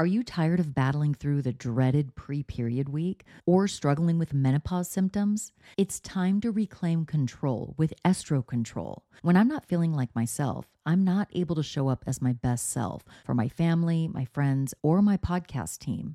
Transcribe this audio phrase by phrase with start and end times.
[0.00, 4.88] Are you tired of battling through the dreaded pre period week or struggling with menopause
[4.88, 5.50] symptoms?
[5.76, 9.02] It's time to reclaim control with Estro Control.
[9.22, 12.70] When I'm not feeling like myself, I'm not able to show up as my best
[12.70, 16.14] self for my family, my friends, or my podcast team.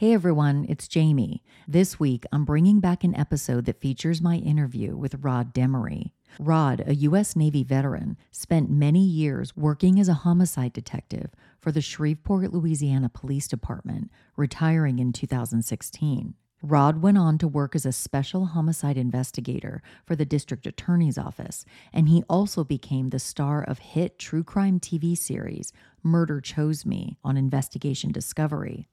[0.00, 1.44] Hey everyone, it's Jami.
[1.68, 6.12] This week, I'm bringing back an episode that features my interview with Rod Demery.
[6.38, 7.36] Rod, a U.S.
[7.36, 13.46] Navy veteran, spent many years working as a homicide detective for the Shreveport, Louisiana Police
[13.46, 16.32] Department, retiring in 2016.
[16.62, 21.66] Rod went on to work as a special homicide investigator for the district attorney's office,
[21.92, 27.18] and he also became the star of hit true crime TV series Murder Chose Me
[27.22, 28.88] on Investigation Discovery.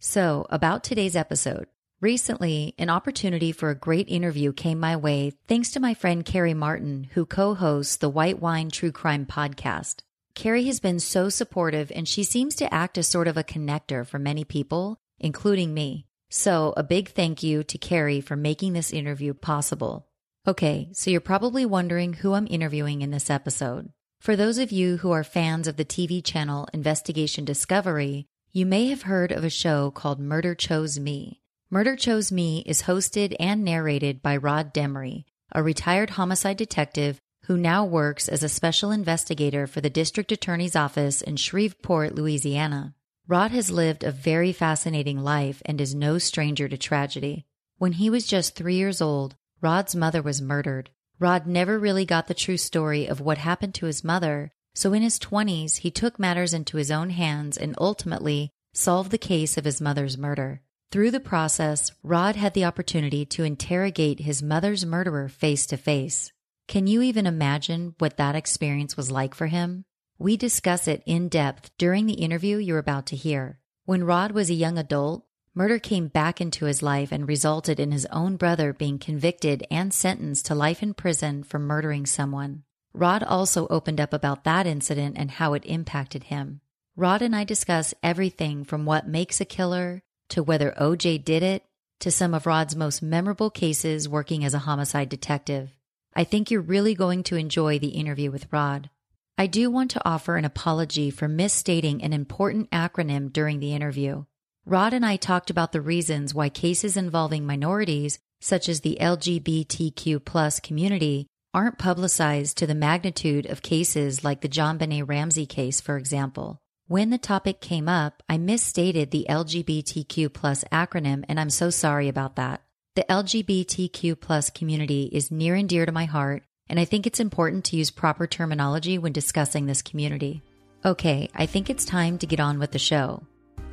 [0.00, 1.66] So, about today's episode.
[2.00, 6.54] Recently, an opportunity for a great interview came my way thanks to my friend Carrie
[6.54, 10.02] Martin, who co hosts the White Wine True Crime podcast.
[10.36, 14.06] Carrie has been so supportive and she seems to act as sort of a connector
[14.06, 16.06] for many people, including me.
[16.30, 20.06] So, a big thank you to Carrie for making this interview possible.
[20.46, 23.90] Okay, so you're probably wondering who I'm interviewing in this episode.
[24.20, 28.86] For those of you who are fans of the TV channel Investigation Discovery, you may
[28.88, 31.42] have heard of a show called Murder Chose Me.
[31.70, 37.58] Murder Chose Me is hosted and narrated by Rod Demery, a retired homicide detective who
[37.58, 42.94] now works as a special investigator for the district attorney's office in Shreveport, Louisiana.
[43.26, 47.44] Rod has lived a very fascinating life and is no stranger to tragedy.
[47.76, 50.88] When he was just three years old, Rod's mother was murdered.
[51.18, 55.02] Rod never really got the true story of what happened to his mother, so in
[55.02, 59.64] his 20s, he took matters into his own hands and ultimately solved the case of
[59.64, 60.62] his mother's murder.
[60.92, 66.30] Through the process, Rod had the opportunity to interrogate his mother's murderer face to face.
[66.68, 69.82] Can you even imagine what that experience was like for him?
[70.16, 73.58] We discuss it in depth during the interview you're about to hear.
[73.84, 77.90] When Rod was a young adult, murder came back into his life and resulted in
[77.90, 82.62] his own brother being convicted and sentenced to life in prison for murdering someone.
[82.92, 86.60] Rod also opened up about that incident and how it impacted him.
[86.96, 91.64] Rod and I discuss everything from what makes a killer to whether OJ did it
[92.00, 95.70] to some of Rod's most memorable cases working as a homicide detective.
[96.14, 98.90] I think you're really going to enjoy the interview with Rod.
[99.36, 104.24] I do want to offer an apology for misstating an important acronym during the interview.
[104.66, 110.24] Rod and I talked about the reasons why cases involving minorities, such as the LGBTQ
[110.24, 111.26] plus community,
[111.58, 116.60] aren't publicized to the magnitude of cases like the JonBenét Ramsey case, for example.
[116.86, 122.06] When the topic came up, I misstated the LGBTQ plus acronym, and I'm so sorry
[122.06, 122.62] about that.
[122.94, 127.18] The LGBTQ plus community is near and dear to my heart, and I think it's
[127.18, 130.42] important to use proper terminology when discussing this community.
[130.84, 133.24] Okay, I think it's time to get on with the show.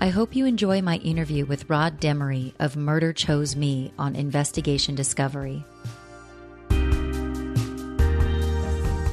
[0.02, 4.96] I hope you enjoy my interview with Rod Demery of Murder Chose Me on Investigation
[4.96, 5.64] Discovery.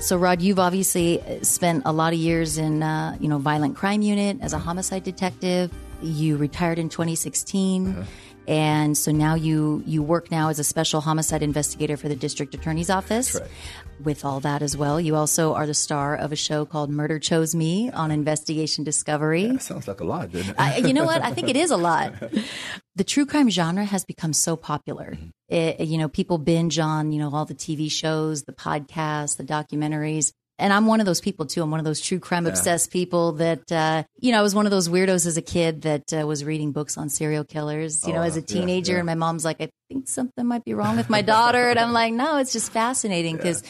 [0.03, 4.03] So, Rod, you've obviously spent a lot of years in, uh, you know, violent crime
[4.03, 5.73] unit as a homicide detective.
[6.03, 7.87] You retired in 2016.
[7.87, 8.03] Uh-huh.
[8.49, 12.55] And so now you you work now as a special homicide investigator for the district
[12.55, 13.35] attorney's office.
[13.35, 13.49] Right.
[14.03, 17.21] With all that as well, you also are the star of a show called Murder
[17.21, 19.45] Chose Me on Investigation Discovery.
[19.45, 20.57] Yeah, sounds like a lot, doesn't it?
[20.59, 21.23] I, you know what?
[21.23, 22.13] I think it is a lot.
[22.97, 25.13] The true crime genre has become so popular.
[25.13, 25.55] Mm-hmm.
[25.55, 29.45] It, you know, people binge on you know all the TV shows, the podcasts, the
[29.45, 30.33] documentaries.
[30.59, 31.63] And I'm one of those people too.
[31.63, 33.01] I'm one of those true crime obsessed yeah.
[33.01, 36.13] people that, uh, you know, I was one of those weirdos as a kid that
[36.13, 38.93] uh, was reading books on serial killers, you oh, know, as a teenager.
[38.93, 39.01] Yeah, yeah.
[39.01, 41.71] And my mom's like, I think something might be wrong with my daughter.
[41.71, 43.63] and I'm like, no, it's just fascinating because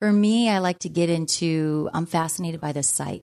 [0.00, 3.22] for me, I like to get into, I'm fascinated by the psyche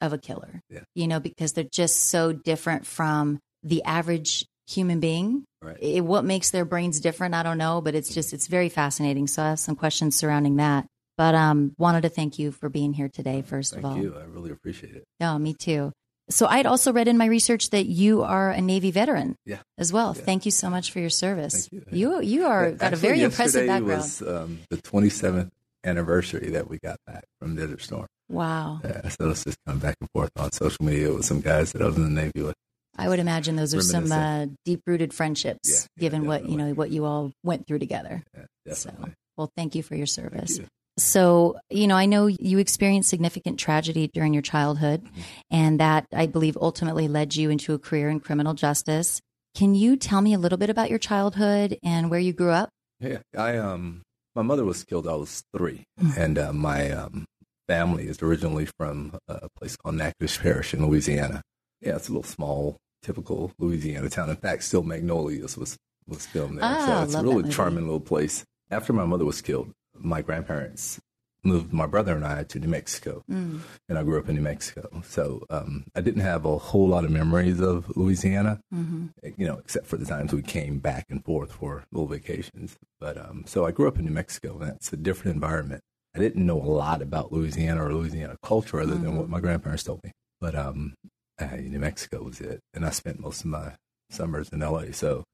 [0.00, 0.60] of a killer,
[0.94, 5.44] you know, because they're just so different from the average human being.
[5.62, 5.78] Right.
[5.80, 9.26] It, what makes their brains different, I don't know, but it's just, it's very fascinating.
[9.26, 10.86] So I have some questions surrounding that.
[11.16, 13.94] But um, wanted to thank you for being here today, first thank of all.
[13.94, 14.16] Thank you.
[14.18, 15.04] I really appreciate it.
[15.20, 15.92] No, me too.
[16.30, 19.58] So I'd also read in my research that you are a Navy veteran yeah.
[19.76, 20.14] as well.
[20.16, 20.24] Yeah.
[20.24, 21.68] Thank you so much for your service.
[21.68, 22.12] Thank you.
[22.12, 24.02] You, you are yeah, got a very impressive background.
[24.02, 25.50] was um, the 27th
[25.84, 28.06] anniversary that we got back from Desert Storm.
[28.30, 28.80] Wow.
[28.82, 31.82] Yeah, so let's just come back and forth on social media with some guys that
[31.82, 32.54] I was in the Navy with.
[32.96, 36.92] I would imagine those are some uh, deep-rooted friendships, yeah, given what you know what
[36.92, 38.22] you all went through together.
[38.70, 38.90] so,
[39.36, 40.58] well, thank you for your service.
[40.58, 40.66] You.
[40.96, 45.20] So, you know, I know you experienced significant tragedy during your childhood, mm-hmm.
[45.50, 49.20] and that I believe ultimately led you into a career in criminal justice.
[49.56, 52.70] Can you tell me a little bit about your childhood and where you grew up?
[53.00, 54.02] Yeah, I um,
[54.34, 55.06] my mother was killed.
[55.08, 56.20] I was 3 mm-hmm.
[56.20, 57.24] and uh, my um,
[57.68, 61.42] family is originally from a place called Natchitoches Parish in Louisiana.
[61.80, 64.30] Yeah, it's a little small, typical Louisiana town.
[64.30, 65.76] In fact, Steel Magnolias was
[66.06, 66.76] was filmed there.
[66.78, 68.44] Oh, so it's a really charming little place.
[68.70, 71.00] After my mother was killed, my grandparents
[71.44, 73.60] moved my brother and I to New Mexico, mm.
[73.88, 75.02] and I grew up in New Mexico.
[75.06, 79.06] So um, I didn't have a whole lot of memories of Louisiana, mm-hmm.
[79.36, 82.76] you know, except for the times we came back and forth for little vacations.
[82.98, 85.82] But um, so I grew up in New Mexico, and that's a different environment.
[86.16, 89.04] I didn't know a lot about Louisiana or Louisiana culture other mm-hmm.
[89.04, 90.12] than what my grandparents told me.
[90.40, 90.94] But um,
[91.40, 93.72] New Mexico was it, and I spent most of my
[94.10, 94.92] summers in LA.
[94.92, 95.24] So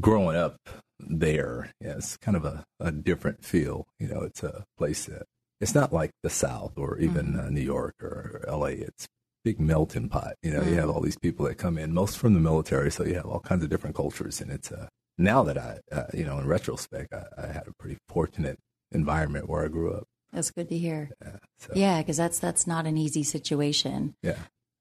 [0.00, 0.56] growing up
[0.98, 3.86] there, yeah, it's kind of a, a different feel.
[3.98, 5.24] You know, it's a place that
[5.60, 7.46] it's not like the South or even mm-hmm.
[7.46, 8.66] uh, New York or LA.
[8.66, 9.08] It's
[9.44, 10.34] big melting pot.
[10.42, 10.70] You know, mm-hmm.
[10.70, 13.26] you have all these people that come in, most from the military, so you have
[13.26, 14.86] all kinds of different cultures, and it's a uh,
[15.18, 18.56] now that I, uh, you know, in retrospect, I, I, had a pretty fortunate
[18.92, 20.04] environment where I grew up.
[20.32, 21.10] That's good to hear.
[21.20, 21.72] Yeah, because so.
[21.74, 24.14] yeah, that's that's not an easy situation.
[24.22, 24.38] Yeah.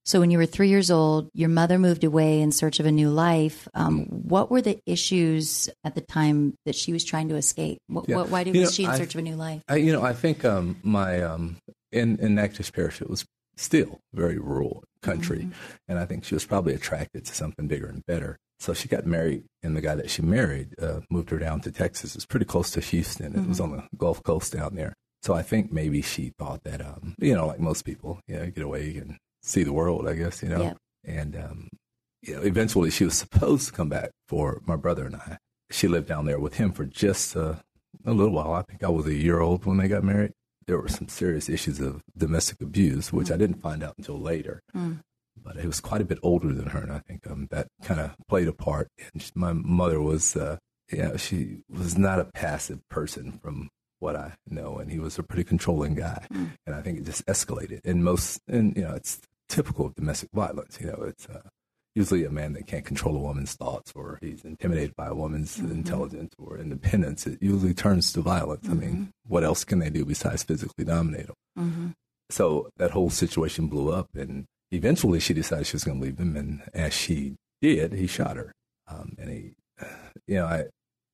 [0.07, 2.91] So, when you were three years old, your mother moved away in search of a
[2.93, 3.67] new life.
[3.73, 7.79] Um, what were the issues at the time that she was trying to escape?
[7.87, 8.15] What, yeah.
[8.15, 9.61] what, why did, was know, she in search of a new life?
[9.67, 11.57] I, you know, I think um, my um,
[11.91, 13.25] in in Natchitoches Parish, it was
[13.57, 15.51] still very rural country, mm-hmm.
[15.89, 18.37] and I think she was probably attracted to something bigger and better.
[18.59, 21.71] So she got married, and the guy that she married uh, moved her down to
[21.71, 22.15] Texas.
[22.15, 23.33] It's pretty close to Houston.
[23.33, 23.43] Mm-hmm.
[23.43, 23.73] It was mm-hmm.
[23.73, 24.93] on the Gulf Coast down there.
[25.21, 28.45] So I think maybe she thought that, um, you know, like most people, you know,
[28.49, 30.61] get away and see the world, I guess, you know.
[30.61, 30.77] Yep.
[31.05, 31.69] And um,
[32.21, 35.37] you know, eventually she was supposed to come back for my brother and I.
[35.69, 37.55] She lived down there with him for just uh,
[38.05, 38.53] a little while.
[38.53, 40.31] I think I was a year old when they got married.
[40.65, 43.33] There were some serious issues of domestic abuse, which mm.
[43.33, 44.61] I didn't find out until later.
[44.75, 44.99] Mm.
[45.41, 47.99] But he was quite a bit older than her, and I think um, that kind
[47.99, 48.89] of played a part.
[49.13, 50.57] And she, my mother was, uh,
[50.91, 53.69] you know, she was not a passive person from
[53.99, 56.25] what I know, and he was a pretty controlling guy.
[56.33, 56.51] Mm.
[56.65, 57.81] And I think it just escalated.
[57.85, 60.77] And most, and you know, it's typical of domestic violence.
[60.79, 61.41] You know, it's uh,
[61.95, 65.57] usually a man that can't control a woman's thoughts or he's intimidated by a woman's
[65.57, 65.71] mm-hmm.
[65.71, 67.25] intelligence or independence.
[67.25, 68.67] It usually turns to violence.
[68.67, 68.71] Mm-hmm.
[68.71, 69.05] I mean, mm-hmm.
[69.27, 71.35] what else can they do besides physically dominate him?
[71.57, 71.87] Mm-hmm.
[72.29, 76.19] So that whole situation blew up, and eventually she decided she was going to leave
[76.19, 76.35] him.
[76.35, 78.51] And as she did, he shot her.
[78.87, 79.53] Um, and he,
[80.27, 80.65] you know, I,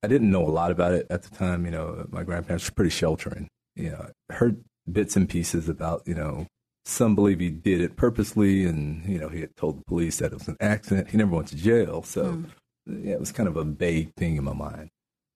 [0.02, 1.64] I didn't know a lot about it at the time.
[1.64, 3.48] You know, my grandparents were pretty sheltering.
[3.74, 6.46] You know, I heard bits and pieces about, you know,
[6.86, 10.32] some believe he did it purposely, and you know he had told the police that
[10.32, 11.10] it was an accident.
[11.10, 12.50] He never went to jail, so mm.
[12.86, 14.90] yeah, it was kind of a vague thing in my mind.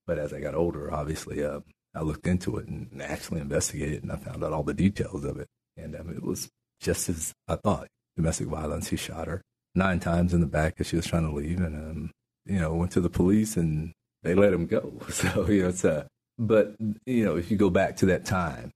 [0.07, 1.61] But as I got older, obviously, uh,
[1.95, 5.39] I looked into it and actually investigated, and I found out all the details of
[5.39, 5.49] it.
[5.77, 6.49] And um, it was
[6.81, 8.89] just as I thought: domestic violence.
[8.89, 9.43] He shot her
[9.75, 12.11] nine times in the back as she was trying to leave, and um,
[12.45, 14.93] you know went to the police, and they let him go.
[15.11, 16.07] So you know, it's a.
[16.41, 16.77] But
[17.07, 18.71] you know, if you go back to that time,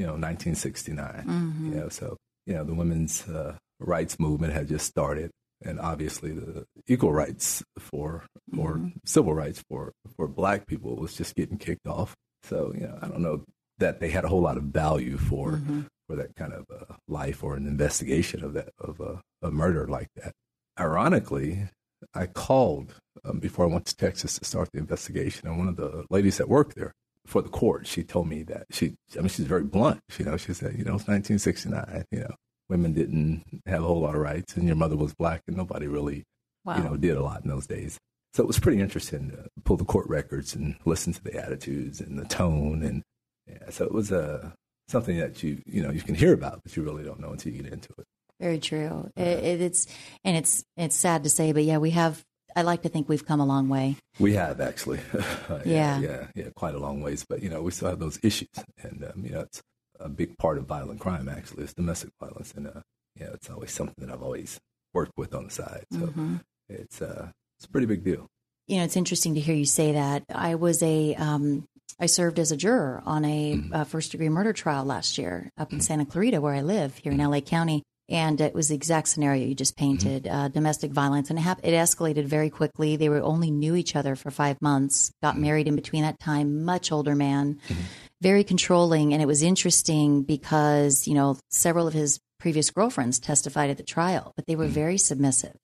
[0.00, 1.24] you know, 1969.
[1.26, 1.72] Mm-hmm.
[1.72, 2.16] You know, so
[2.46, 5.30] you know the women's uh, rights movement had just started,
[5.62, 8.24] and obviously the equal rights for
[8.56, 8.88] or mm-hmm.
[9.04, 12.14] civil rights for for black people was just getting kicked off.
[12.44, 13.44] So you know, I don't know
[13.76, 15.82] that they had a whole lot of value for mm-hmm.
[16.08, 19.86] for that kind of uh, life or an investigation of that of a, a murder
[19.86, 20.32] like that.
[20.78, 21.68] Ironically,
[22.14, 25.76] I called um, before I went to Texas to start the investigation, and one of
[25.76, 26.94] the ladies that worked there
[27.30, 30.00] for the court, she told me that she, I mean, she's very blunt.
[30.18, 32.04] You know, she said, you know, it's 1969.
[32.10, 32.34] You know,
[32.68, 35.86] women didn't have a whole lot of rights, and your mother was black, and nobody
[35.86, 36.24] really,
[36.64, 36.76] wow.
[36.76, 37.98] you know, did a lot in those days.
[38.34, 42.00] So it was pretty interesting to pull the court records and listen to the attitudes
[42.00, 43.02] and the tone, and
[43.46, 44.52] yeah, so it was a
[44.88, 47.52] something that you you know you can hear about, but you really don't know until
[47.52, 48.04] you get into it.
[48.40, 49.10] Very true.
[49.16, 49.86] It, it's
[50.24, 52.24] and it's it's sad to say, but yeah, we have.
[52.56, 53.96] I like to think we've come a long way.
[54.18, 55.00] We have actually.
[55.14, 57.24] yeah, yeah, yeah, yeah, quite a long ways.
[57.28, 58.48] But you know, we still have those issues,
[58.82, 59.62] and um, you know, it's
[59.98, 61.28] a big part of violent crime.
[61.28, 62.80] Actually, is domestic violence, and uh,
[63.18, 64.58] yeah, it's always something that I've always
[64.94, 65.84] worked with on the side.
[65.92, 66.36] So mm-hmm.
[66.68, 68.26] it's uh, it's a pretty big deal.
[68.66, 70.24] You know, it's interesting to hear you say that.
[70.32, 71.64] I was a um,
[71.98, 73.74] I served as a juror on a mm-hmm.
[73.74, 75.82] uh, first degree murder trial last year up in mm-hmm.
[75.82, 77.30] Santa Clarita, where I live here in mm-hmm.
[77.30, 77.82] LA County.
[78.10, 79.86] And it was the exact scenario you just mm-hmm.
[79.86, 81.30] painted uh, domestic violence.
[81.30, 82.96] And it, it escalated very quickly.
[82.96, 85.42] They were only knew each other for five months, got mm-hmm.
[85.42, 87.82] married in between that time, much older man, mm-hmm.
[88.20, 89.12] very controlling.
[89.12, 93.82] And it was interesting because, you know, several of his previous girlfriends testified at the
[93.82, 95.54] trial, but they were very submissive.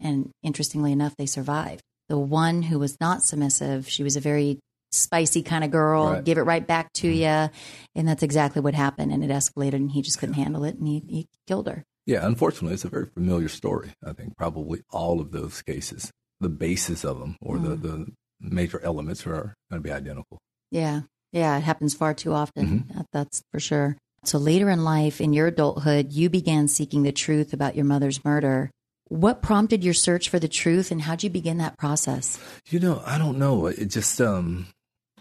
[0.00, 1.82] And interestingly enough, they survived.
[2.08, 4.60] The one who was not submissive, she was a very
[4.92, 6.24] spicy kind of girl, right.
[6.24, 7.44] give it right back to mm-hmm.
[7.44, 7.50] you.
[7.94, 9.12] And that's exactly what happened.
[9.12, 11.84] And it escalated, and he just couldn't handle it, and he, he killed her.
[12.08, 13.90] Yeah, unfortunately, it's a very familiar story.
[14.02, 16.10] I think probably all of those cases,
[16.40, 17.64] the basis of them or mm.
[17.64, 18.06] the, the
[18.40, 20.38] major elements are going to be identical.
[20.70, 22.66] Yeah, yeah, it happens far too often.
[22.66, 23.00] Mm-hmm.
[23.12, 23.98] That's for sure.
[24.24, 28.24] So later in life, in your adulthood, you began seeking the truth about your mother's
[28.24, 28.70] murder.
[29.08, 32.40] What prompted your search for the truth, and how'd you begin that process?
[32.70, 33.66] You know, I don't know.
[33.66, 34.68] It just um,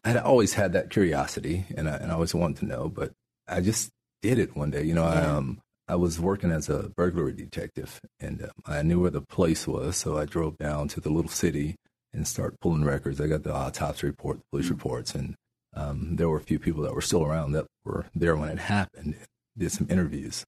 [0.06, 3.12] I'd always had that curiosity and I, and I always wanted to know, but
[3.46, 3.89] I just
[4.22, 4.84] did it one day.
[4.84, 5.22] You know, yeah.
[5.22, 9.22] I, um, I was working as a burglary detective and um, I knew where the
[9.22, 9.96] place was.
[9.96, 11.75] So I drove down to the little city
[12.13, 13.22] and started pulling records.
[13.22, 14.75] I got the autopsy report, the police mm-hmm.
[14.75, 15.36] reports, and
[15.75, 18.60] um, there were a few people that were still around that were there when it
[18.60, 19.15] happened.
[19.58, 20.46] Did some interviews,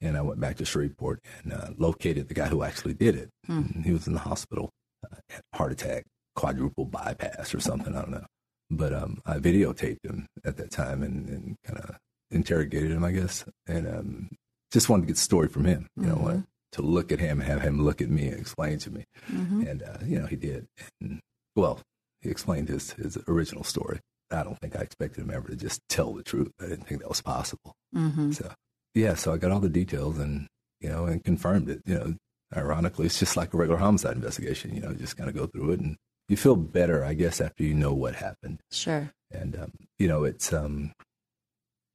[0.00, 3.30] and I went back to Shreveport and uh, located the guy who actually did it.
[3.48, 3.84] Mm.
[3.84, 4.70] He was in the hospital,
[5.04, 6.04] uh, had heart attack,
[6.34, 7.94] quadruple bypass or something.
[7.96, 8.26] I don't know.
[8.70, 11.96] But um, I videotaped him at that time and, and kind of
[12.30, 14.28] interrogated him, I guess, and um,
[14.70, 15.88] just wanted to get the story from him.
[15.96, 16.26] You mm-hmm.
[16.26, 19.04] know, to look at him, have him look at me and explain to me.
[19.30, 19.66] Mm-hmm.
[19.66, 20.66] And uh, you know, he did.
[21.00, 21.20] And,
[21.56, 21.80] well,
[22.20, 24.00] he explained his his original story.
[24.30, 26.52] I don't think I expected him ever to just tell the truth.
[26.60, 27.74] I didn't think that was possible.
[27.94, 28.32] Mm-hmm.
[28.32, 28.52] So
[28.94, 30.46] yeah, so I got all the details and
[30.80, 31.82] you know and confirmed it.
[31.84, 32.14] You know,
[32.56, 34.74] ironically, it's just like a regular homicide investigation.
[34.74, 35.96] You know, just kind of go through it and
[36.28, 38.60] you feel better, I guess, after you know what happened.
[38.70, 39.10] Sure.
[39.32, 40.92] And um, you know, it's um,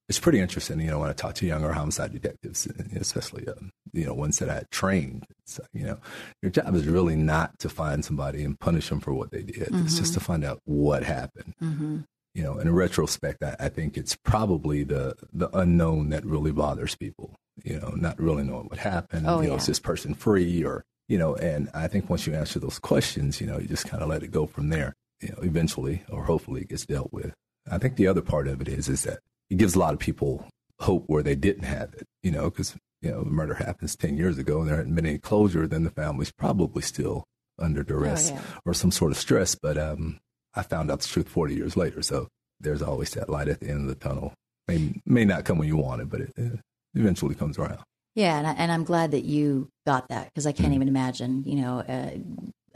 [0.07, 0.79] it's pretty interesting.
[0.79, 4.49] You know, when I talk to younger homicide detectives, especially um, you know ones that
[4.49, 5.97] I trained, it's, you know,
[6.41, 9.69] your job is really not to find somebody and punish them for what they did.
[9.69, 9.85] Mm-hmm.
[9.85, 11.55] It's just to find out what happened.
[11.61, 11.97] Mm-hmm.
[12.33, 16.95] You know, in retrospect, I, I think it's probably the the unknown that really bothers
[16.95, 17.35] people.
[17.63, 19.25] You know, not really knowing what happened.
[19.27, 19.59] Oh, you know, yeah.
[19.59, 23.39] is this person free or you know, and I think once you answer those questions,
[23.39, 24.95] you know, you just kind of let it go from there.
[25.21, 27.33] You know, eventually or hopefully it gets dealt with.
[27.71, 29.99] I think the other part of it is is that it gives a lot of
[29.99, 30.45] people
[30.79, 32.05] hope where they didn't have it.
[32.23, 35.05] You know, because you know, the murder happens ten years ago and there hadn't been
[35.05, 37.23] any closure, then the family's probably still
[37.59, 38.41] under duress oh, yeah.
[38.65, 39.55] or some sort of stress.
[39.55, 40.19] But um,
[40.53, 42.27] I found out the truth forty years later, so
[42.59, 44.33] there's always that light at the end of the tunnel.
[44.67, 46.59] May may not come when you want it, but it, it
[46.95, 47.79] eventually comes around.
[48.15, 50.75] Yeah, and, I, and I'm glad that you got that because I can't mm.
[50.75, 52.11] even imagine, you know, uh,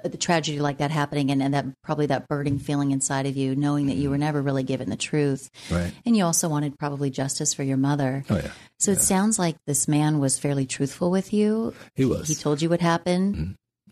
[0.03, 3.55] the tragedy like that happening and, and that probably that burning feeling inside of you,
[3.55, 4.21] knowing that you were mm.
[4.21, 5.49] never really given the truth.
[5.71, 5.91] Right.
[6.05, 8.23] And you also wanted probably justice for your mother.
[8.29, 8.51] Oh, yeah.
[8.79, 8.97] So yeah.
[8.97, 11.73] it sounds like this man was fairly truthful with you.
[11.95, 12.27] He was.
[12.27, 13.35] He told you what happened.
[13.35, 13.51] Mm-hmm.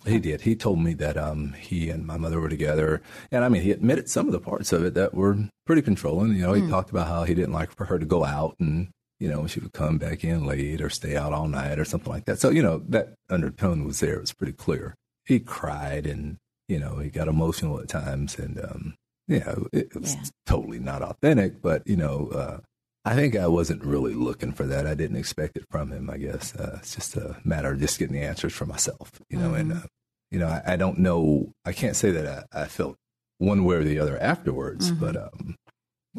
[0.10, 0.42] He did.
[0.42, 3.72] He told me that um, he and my mother were together, and I mean, he
[3.72, 6.34] admitted some of the parts of it that were pretty controlling.
[6.34, 6.70] You know, he mm.
[6.70, 9.60] talked about how he didn't like for her to go out and you know, she
[9.60, 12.40] would come back in late or stay out all night or something like that.
[12.40, 14.16] So, you know, that undertone was there.
[14.16, 14.96] It was pretty clear.
[15.28, 18.40] He cried and, you know, he got emotional at times.
[18.40, 18.96] And, um,
[19.28, 20.24] you know, it, was yeah.
[20.46, 22.60] totally not authentic, but, you know, uh,
[23.04, 24.88] I think I wasn't really looking for that.
[24.88, 26.56] I didn't expect it from him, I guess.
[26.56, 29.72] Uh, it's just a matter of just getting the answers for myself, you know, mm-hmm.
[29.72, 29.88] and, uh,
[30.32, 31.54] you know, I, I, don't know.
[31.66, 32.98] I can't say that I, I, felt
[33.38, 35.06] one way or the other afterwards, mm-hmm.
[35.06, 35.56] but um,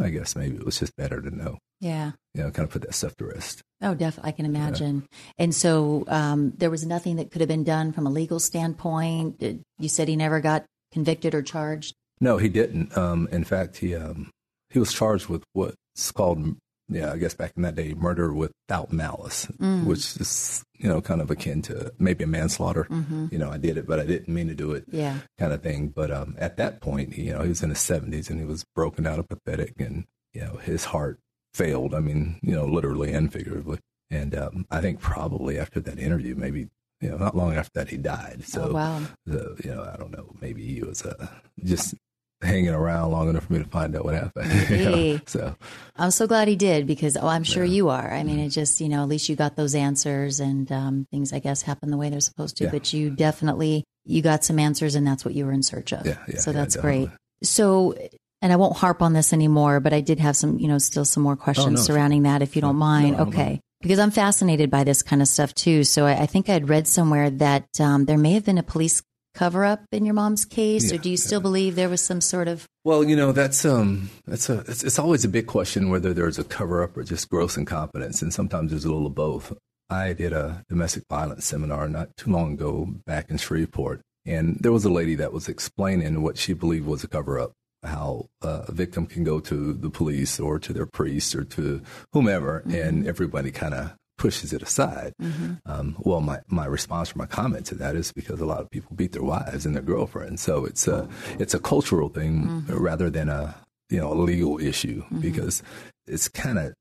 [0.01, 1.59] I guess maybe it was just better to know.
[1.81, 2.13] Yeah.
[2.35, 3.63] You know, kind of put that stuff to rest.
[3.83, 4.29] Oh, definitely.
[4.29, 5.03] I can imagine.
[5.11, 5.45] Yeah.
[5.45, 9.43] And so um, there was nothing that could have been done from a legal standpoint.
[9.79, 11.95] You said he never got convicted or charged.
[12.21, 12.97] No, he didn't.
[12.97, 14.31] Um, in fact, he um,
[14.71, 16.57] he was charged with what's called,
[16.89, 19.85] yeah, I guess back in that day, murder without malice, mm.
[19.85, 22.85] which is you know kind of akin to maybe a manslaughter.
[22.85, 23.27] Mm-hmm.
[23.31, 24.85] You know, I did it, but I didn't mean to do it.
[24.91, 25.89] Yeah, kind of thing.
[25.89, 28.65] But um, at that point, you know, he was in his seventies and he was
[28.75, 31.19] broken out and pathetic, and you know, his heart
[31.55, 31.95] failed.
[31.95, 33.79] I mean, you know, literally and figuratively.
[34.11, 36.69] And um, I think probably after that interview, maybe
[37.01, 38.45] you know, not long after that, he died.
[38.45, 39.03] So, oh, wow.
[39.25, 41.29] the, you know, I don't know, maybe he was uh,
[41.63, 41.95] just
[42.41, 44.71] hanging around long enough for me to find out what happened.
[44.71, 45.21] you know?
[45.27, 45.57] So
[45.97, 47.75] I'm so glad he did because oh, I'm sure yeah.
[47.75, 48.13] you are.
[48.13, 51.33] I mean, it just you know at least you got those answers and um, things
[51.33, 52.65] I guess happen the way they're supposed to.
[52.65, 52.71] Yeah.
[52.71, 56.07] But you definitely you got some answers and that's what you were in search of.
[56.07, 57.11] Yeah, yeah so that's great.
[57.43, 57.95] So
[58.41, 61.05] and I won't harp on this anymore, but I did have some you know still
[61.05, 63.17] some more questions oh, no, surrounding that if you don't mind.
[63.17, 63.45] No, okay.
[63.45, 63.61] Mind.
[63.81, 65.85] Because I'm fascinated by this kind of stuff too.
[65.85, 69.03] So I, I think I'd read somewhere that um, there may have been a police
[69.35, 71.43] cover up in your mom's case, yeah, or do you still yeah.
[71.43, 72.67] believe there was some sort of?
[72.85, 76.39] Well, you know that's um that's a it's, it's always a big question whether there's
[76.39, 79.53] a cover up or just gross incompetence, and sometimes there's a little of both.
[79.91, 84.73] I did a domestic violence seminar not too long ago back in Shreveport, and there
[84.73, 87.53] was a lady that was explaining what she believed was a cover up.
[87.85, 91.81] How uh, a victim can go to the police or to their priest or to
[92.13, 92.75] whomever, mm-hmm.
[92.75, 95.15] and everybody kind of pushes it aside.
[95.23, 95.55] Mm-hmm.
[95.65, 98.71] Um, well, my, my response or my comment to that is because a lot of
[98.71, 100.43] people beat their wives and their girlfriends.
[100.43, 101.09] So it's a,
[101.39, 102.77] it's a cultural thing mm-hmm.
[102.77, 103.55] rather than a,
[103.89, 105.21] you know, a legal issue mm-hmm.
[105.21, 105.63] because
[106.07, 106.75] it's kind of,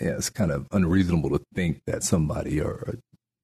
[0.00, 2.94] yeah, it's kind of unreasonable to think that somebody or a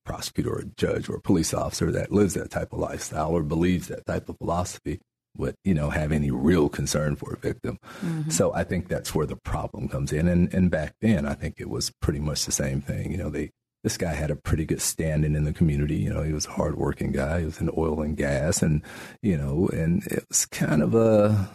[0.05, 3.43] prosecutor or a judge or a police officer that lives that type of lifestyle or
[3.43, 5.01] believes that type of philosophy
[5.39, 7.79] would you know have any real concern for a victim.
[8.05, 8.31] Mm-hmm.
[8.31, 10.29] So I think that's where the problem comes in.
[10.29, 13.11] And and back then I think it was pretty much the same thing.
[13.11, 13.51] You know, they
[13.87, 15.95] this guy had a pretty good standing in the community.
[15.97, 17.41] You know, he was a hardworking guy.
[17.41, 18.83] He was in oil and gas, and
[19.23, 21.49] you know, and it was kind of a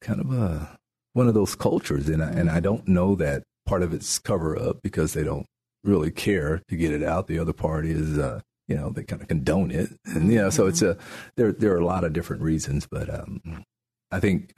[0.00, 0.78] kind of a
[1.12, 2.08] one of those cultures.
[2.08, 5.46] And I, and I don't know that part of it's cover up because they don't
[5.84, 7.28] really care to get it out.
[7.28, 10.50] The other part is uh, you know they kind of condone it, and you know
[10.50, 10.96] so it's a
[11.36, 13.64] there there are a lot of different reasons, but um,
[14.10, 14.54] I think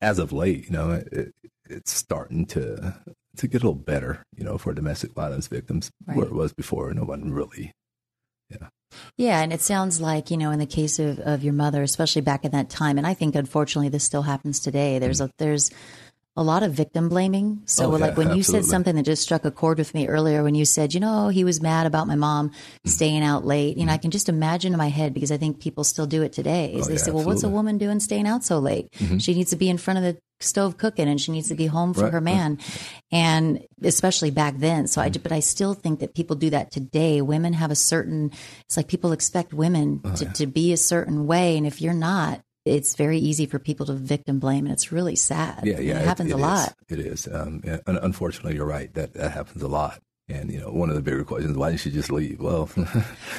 [0.00, 1.32] as of late, you know, it,
[1.68, 2.94] it's starting to
[3.36, 6.16] to get a little better, you know, for domestic violence victims right.
[6.16, 6.92] where it was before.
[6.92, 7.72] No one really,
[8.50, 8.68] yeah.
[9.16, 12.22] Yeah, and it sounds like, you know, in the case of, of your mother, especially
[12.22, 15.30] back in that time, and I think unfortunately this still happens today, there's mm-hmm.
[15.30, 15.70] a there's
[16.40, 17.60] a lot of victim blaming.
[17.66, 18.36] So, oh, like when absolutely.
[18.38, 20.98] you said something that just struck a chord with me earlier, when you said, you
[20.98, 22.88] know, he was mad about my mom mm-hmm.
[22.88, 25.60] staying out late, you know, I can just imagine in my head because I think
[25.60, 26.72] people still do it today.
[26.72, 27.26] Is oh, they yeah, say, well, absolutely.
[27.26, 28.90] what's a woman doing staying out so late?
[28.92, 29.18] Mm-hmm.
[29.18, 31.66] She needs to be in front of the stove cooking and she needs to be
[31.66, 32.58] home for right, her man.
[33.12, 34.86] And especially back then.
[34.86, 35.18] So mm-hmm.
[35.18, 37.20] I, but I still think that people do that today.
[37.20, 38.32] Women have a certain,
[38.64, 40.32] it's like people expect women oh, to, yeah.
[40.32, 41.58] to be a certain way.
[41.58, 45.16] And if you're not, it's very easy for people to victim blame, and it's really
[45.16, 45.64] sad.
[45.64, 46.74] Yeah, yeah, it, it happens it a lot.
[46.88, 47.28] It is.
[47.30, 48.92] Um, unfortunately, you're right.
[48.94, 50.00] That that happens a lot.
[50.28, 52.40] And you know, one of the bigger questions: Why didn't she just leave?
[52.40, 52.70] Well,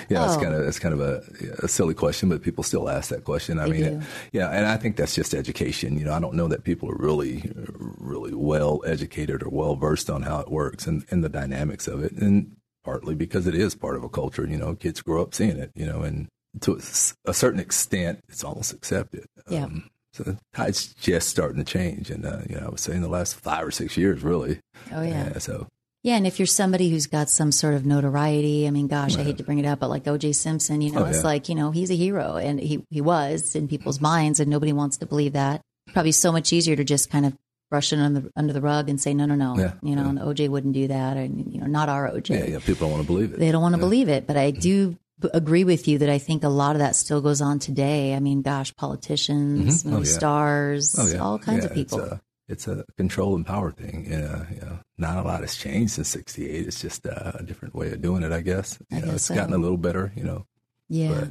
[0.10, 0.26] yeah, oh.
[0.26, 1.24] it's kind of it's kind of a,
[1.64, 3.60] a, silly question, but people still ask that question.
[3.60, 5.98] I they mean, yeah, and I think that's just education.
[5.98, 10.10] You know, I don't know that people are really, really well educated or well versed
[10.10, 13.74] on how it works and, and the dynamics of it, and partly because it is
[13.74, 14.46] part of a culture.
[14.46, 15.72] You know, kids grow up seeing it.
[15.76, 16.28] You know, and
[16.60, 16.80] to
[17.26, 19.26] a, certain extent, it's almost accepted.
[19.50, 19.66] Yeah.
[19.66, 23.02] Um, so tide's just starting to change, and uh, you know, I would say in
[23.02, 24.60] the last five or six years, really.
[24.92, 25.30] Oh yeah.
[25.32, 25.68] yeah so.
[26.04, 29.24] Yeah, and if you're somebody who's got some sort of notoriety, I mean, gosh, I
[29.24, 30.32] hate to bring it up, but like O.J.
[30.32, 31.24] Simpson, you know, oh, it's yeah.
[31.24, 34.74] like you know he's a hero, and he he was in people's minds, and nobody
[34.74, 35.62] wants to believe that.
[35.94, 37.38] Probably so much easier to just kind of
[37.70, 39.56] brush it under the, under the rug and say no, no, no.
[39.58, 40.10] Yeah, you know, yeah.
[40.10, 42.30] and OJ wouldn't do that, and you know, not our OJ.
[42.30, 42.60] Yeah, yeah.
[42.60, 43.40] People don't want to believe it.
[43.40, 44.98] They don't want to believe it, but I do
[45.34, 48.16] agree with you that I think a lot of that still goes on today.
[48.16, 49.90] I mean, gosh, politicians, mm-hmm.
[49.90, 50.16] oh, movie yeah.
[50.16, 51.20] stars, oh, yeah.
[51.20, 52.00] all kinds yeah, of people.
[52.00, 54.08] It's a, it's a, control and power thing.
[54.10, 56.68] Yeah, you know, not a lot has changed since '68.
[56.68, 58.78] It's just a, a, different way of doing it, I guess.
[58.90, 59.36] You I know, guess it's so.
[59.36, 60.12] gotten a little better.
[60.16, 60.46] You know.
[60.90, 61.14] Yeah.
[61.14, 61.30] But,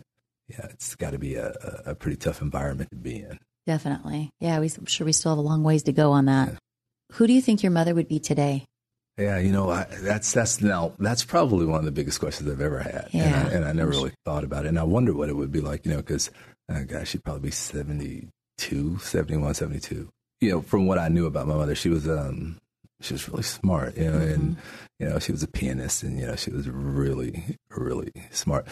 [0.49, 1.53] yeah, it's got to be a,
[1.87, 3.39] a, pretty tough environment to be in.
[3.67, 4.31] Definitely.
[4.41, 6.59] Yeah, we, I'm sure we still have a long ways to go on that.
[7.13, 8.65] Who do you think your mother would be today?
[9.21, 12.61] Yeah, you know, I, that's that's now that's probably one of the biggest questions I've
[12.61, 13.25] ever had, yeah.
[13.25, 14.69] and, I, and I never really thought about it.
[14.69, 16.31] And I wonder what it would be like, you know, because
[16.73, 20.09] uh, gosh, she'd probably be 72, 71, 72.
[20.41, 22.59] You know, from what I knew about my mother, she was um
[23.03, 24.33] she was really smart, you know, mm-hmm.
[24.33, 24.57] and
[24.99, 28.67] you know she was a pianist, and you know she was really really smart.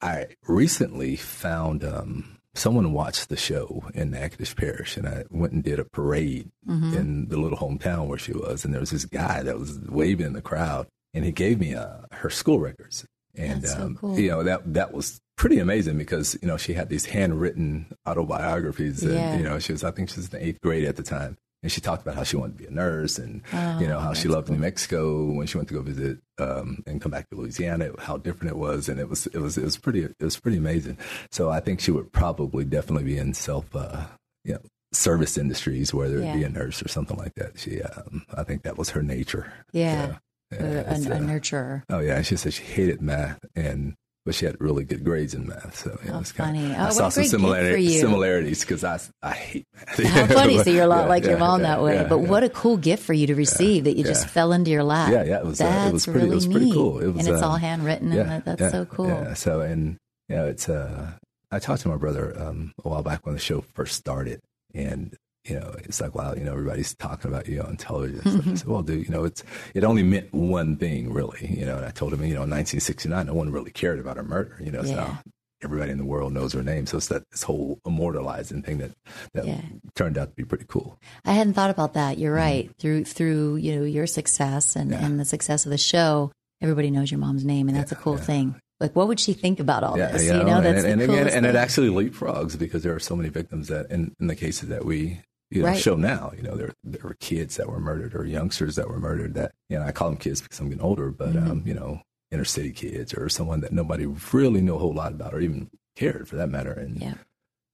[0.00, 5.62] I recently found um someone watched the show in Natchitoches Parish, and I went and
[5.62, 6.94] did a parade mm-hmm.
[6.94, 10.26] in the little hometown where she was, and there was this guy that was waving
[10.26, 14.18] in the crowd, and he gave me uh, her school records, and um, cool.
[14.18, 19.02] you know that that was pretty amazing because you know she had these handwritten autobiographies,
[19.02, 19.36] and yeah.
[19.36, 21.36] you know she was I think she was in the eighth grade at the time,
[21.64, 23.98] and she talked about how she wanted to be a nurse and oh, you know
[23.98, 24.56] how she loved cool.
[24.56, 28.18] New Mexico when she went to go visit um, and come back to Louisiana, how
[28.18, 30.98] different it was, and it was it was it was pretty it was pretty amazing.
[31.32, 34.04] So I think she would probably definitely be in self uh,
[34.44, 34.60] you know
[34.92, 36.34] service industries, whether yeah.
[36.34, 37.58] it be a nurse or something like that.
[37.58, 39.50] She um, I think that was her nature.
[39.72, 40.06] Yeah.
[40.06, 40.16] So,
[40.52, 41.82] yeah, a, a, a, nurturer.
[41.88, 45.46] Oh yeah, she said she hated math and but she had really good grades in
[45.46, 45.76] math.
[45.76, 46.72] So know, Oh, it's kind funny.
[46.72, 50.02] of, Oh, I saw some similarity, similarities because I, I hate math.
[50.02, 50.58] How funny!
[50.62, 51.94] So you're a lot Yeah, like your mom yeah, that way.
[51.96, 52.28] yeah, but yeah.
[52.28, 55.10] what a cool gift for you to receive that you just fell into your lap.
[55.12, 56.74] Yeah, yeah, it was, uh, it That's was pretty- it really was pretty neat.
[56.74, 57.00] cool.
[57.00, 59.08] It was, and it's uh, all handwritten, and that, that's yeah, so cool.
[59.08, 59.34] Yeah.
[59.34, 61.12] So and you know, it's uh,
[61.50, 64.40] I talked to my brother um, a while back when the show first started,
[64.74, 65.14] and
[65.46, 68.20] you know, it's like wow, you know, everybody's talking about you on television.
[68.24, 68.46] and stuff.
[68.48, 69.42] I said, well, dude, you know, it's
[69.74, 71.46] it only meant one thing, really.
[71.58, 74.16] You know, and I told him, you know, in 1969, no one really cared about
[74.16, 74.56] her murder.
[74.62, 75.20] You know, so now
[75.62, 76.86] everybody in the world knows her name.
[76.86, 78.92] So it's that this whole immortalizing thing that
[79.32, 79.60] that Yeah.
[79.94, 80.98] turned out to be pretty cool.
[81.24, 82.18] I hadn't thought about that.
[82.18, 82.70] You're right.
[82.78, 85.00] Through through you know your success and, Mm-hmm.
[85.00, 85.06] Yeah.
[85.06, 88.16] and the success of the show, everybody knows your mom's name, and that's a cool
[88.16, 88.24] yeah.
[88.24, 88.54] thing.
[88.80, 90.24] Like, what would she think about all Yeah, this?
[90.24, 92.94] you You know, that's and, and the again, coolest and it actually leapfrogs because there
[92.94, 95.78] are so many victims that, in, in the cases that we you know, Right.
[95.80, 98.98] show now, you know, there there were kids that were murdered or youngsters that were
[98.98, 99.34] murdered.
[99.34, 101.50] That you know, I call them kids because I'm getting older, but Mm-hmm.
[101.50, 105.12] um, you know, inner city kids or someone that nobody really knew a whole lot
[105.12, 106.72] about or even cared for that matter.
[106.72, 107.14] And Yeah.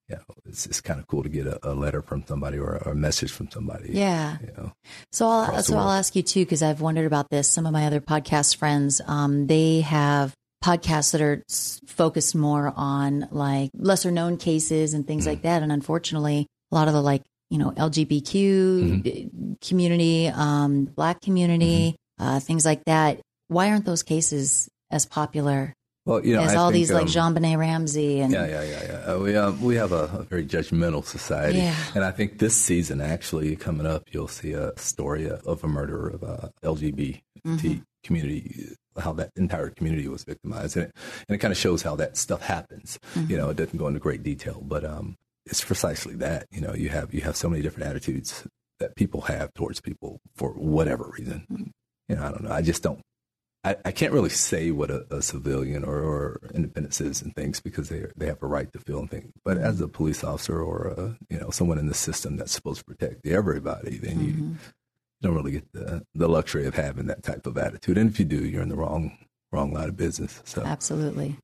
[0.09, 2.75] you know, it's it's kind of cool to get a, a letter from somebody or
[2.77, 3.91] a, a message from somebody.
[3.93, 4.37] Yeah.
[4.43, 4.73] you know.
[5.13, 7.49] So I'll so I'll ask you too because I've wondered about this.
[7.49, 11.43] Some of my other podcast friends, um, they have podcasts that are
[11.87, 15.09] focused more on like lesser known cases and Mm-hmm.
[15.09, 15.63] things like that.
[15.63, 19.53] And unfortunately, a lot of the like you know LGBTQ Mm-hmm.
[19.61, 23.21] community, um, Black community, uh, things like that.
[23.49, 25.75] Why aren't those cases as popular
[26.07, 28.63] Well, you know, as I all think, these like um, JonBenét Ramsey and Yeah, yeah,
[28.63, 29.13] yeah, yeah.
[29.13, 31.75] Uh, we um, we have a, a very judgmental society, Yeah.
[31.95, 36.09] and I think this season actually coming up, you'll see a story of a murder
[36.09, 37.79] of a LGBT Mm-hmm.
[38.05, 40.93] community, how that entire community was victimized, and it,
[41.27, 42.99] and it kind of shows how that stuff happens.
[43.15, 43.31] Mm-hmm.
[43.31, 46.47] You know, it doesn't go into great detail, but um, it's precisely that.
[46.51, 48.47] You know, you have you have so many different attitudes
[48.79, 51.47] that people have towards people for whatever reason.
[51.51, 51.65] Mm-hmm.
[52.09, 52.53] You know, I don't know.
[52.53, 53.01] I just don't
[53.63, 57.91] I, I can't really say what a, a civilian or, or independent citizen thinks because
[57.91, 59.33] they they have a right to feel and think.
[59.45, 62.79] But as a police officer or a, you know someone in the system that's supposed
[62.81, 64.53] to protect everybody, then you, Mm-hmm.
[64.53, 64.59] you
[65.23, 67.99] don't really get the the luxury of having that type of attitude.
[67.99, 69.19] And if you do, you're in the wrong
[69.53, 70.41] wrong line of business.
[70.45, 71.37] So Absolutely.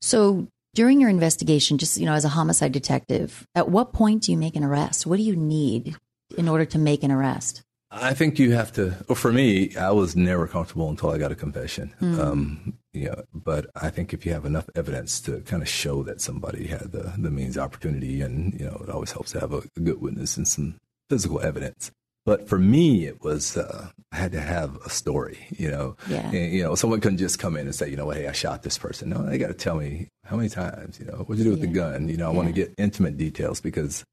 [0.00, 4.32] So during your investigation, just you know, as a homicide detective, at what point do
[4.32, 5.06] you make an arrest?
[5.06, 5.96] What do you need
[6.36, 7.62] in order to make an arrest?
[7.90, 8.96] I think you have to.
[9.08, 11.94] Well, for me, I was never comfortable until I got a confession.
[12.00, 16.20] Um, yeah, but I think if you have enough evidence to kind of show that
[16.20, 19.62] somebody had the the means, opportunity, and you know, it always helps to have a,
[19.76, 21.92] a good witness and some physical evidence.
[22.26, 25.38] But for me, it was uh, I had to have a story.
[25.50, 26.30] You know, Yeah.
[26.30, 28.62] And, you know, someone couldn't just come in and say, you know, hey, I shot
[28.62, 29.10] this person.
[29.10, 30.98] No, they got to tell me how many times.
[30.98, 32.08] You know, what'd you do with the gun?
[32.08, 34.04] You know, I want to get intimate details because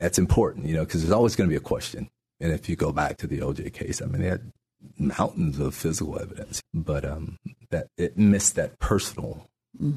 [0.00, 2.08] that's important, you know, because there's always going to be a question.
[2.40, 4.50] And if you go back to the OJ case, I mean, they had
[4.98, 7.38] mountains of physical evidence, but um,
[7.70, 9.46] that it missed that personal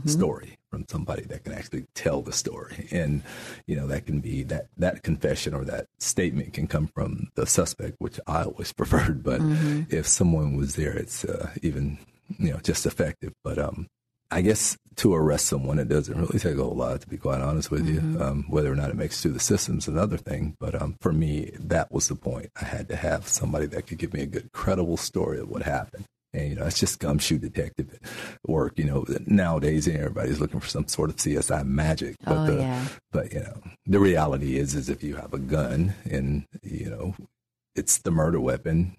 [0.06, 2.88] story from somebody that can actually tell the story.
[2.92, 3.24] And,
[3.66, 7.46] you know, that can be that, that confession or that statement can come from the
[7.46, 9.24] suspect, which I always preferred.
[9.24, 9.42] But
[9.90, 11.98] if someone was there, it's uh, even,
[12.38, 13.34] you know, just effective.
[13.44, 13.88] But um,
[14.32, 17.42] I guess to arrest someone, it doesn't really take a whole lot, to be quite
[17.42, 18.00] honest with you.
[18.22, 20.56] Um, whether or not it makes it through the system is another thing.
[20.60, 22.50] But um, for me, that was the point.
[22.60, 25.64] I had to have somebody that could give me a good, credible story of what
[25.64, 26.06] happened.
[26.36, 27.98] And, you know, it's just gumshoe detective
[28.48, 28.78] work.
[28.78, 32.16] You know, nowadays everybody's looking for some sort of CSI magic.
[32.24, 32.88] But Oh, the, yeah.
[33.12, 37.16] but you know, the reality is, is if you have a gun and you know,
[37.76, 38.96] it's the murder weapon.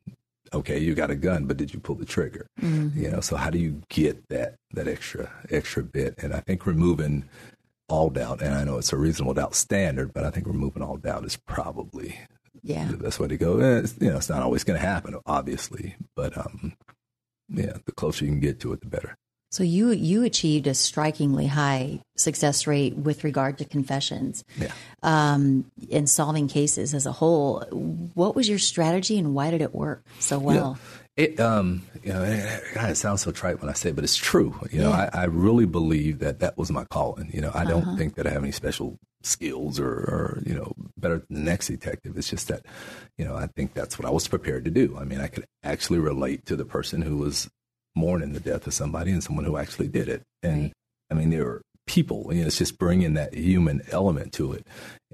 [0.55, 2.47] Okay, you got a gun, but did you pull the trigger?
[2.63, 6.15] You know, so how do you get that that extra extra bit?
[6.19, 7.25] And I think removing
[7.89, 10.97] all doubt, and I know it's a reasonable doubt standard, but I think removing all
[10.99, 12.19] doubt is probably
[12.63, 12.87] Yeah.
[12.89, 13.59] the best way to go.
[13.61, 16.75] It's, you know, it's not always going to happen, obviously, but um,
[17.49, 19.17] yeah, the closer you can get to it, the better.
[19.53, 24.45] So you you achieved a strikingly high success rate with regard to confessions.
[24.59, 24.73] Yeah.
[25.03, 27.61] Um, in solving cases as a whole,
[28.15, 30.79] what was your strategy and why did it work so well?
[31.17, 34.05] It, um, you know, it, God, it sounds so trite when I say, it, but
[34.05, 34.55] it's true.
[34.71, 35.09] You know, Yeah.
[35.15, 37.31] I, I really believe that that was my calling.
[37.33, 37.97] You know, I don't Uh-huh.
[37.97, 41.69] think that I have any special skills or, or, you know, better than the next
[41.69, 42.17] detective.
[42.17, 42.65] It's just that,
[43.19, 44.97] you know, I think that's what I was prepared to do.
[44.99, 47.49] I mean, I could actually relate to the person who was
[47.95, 50.23] mourning the death of somebody and someone who actually did it.
[50.43, 50.73] And Right.
[51.11, 54.67] I mean, there are people, you know, it's just bringing that human element to it.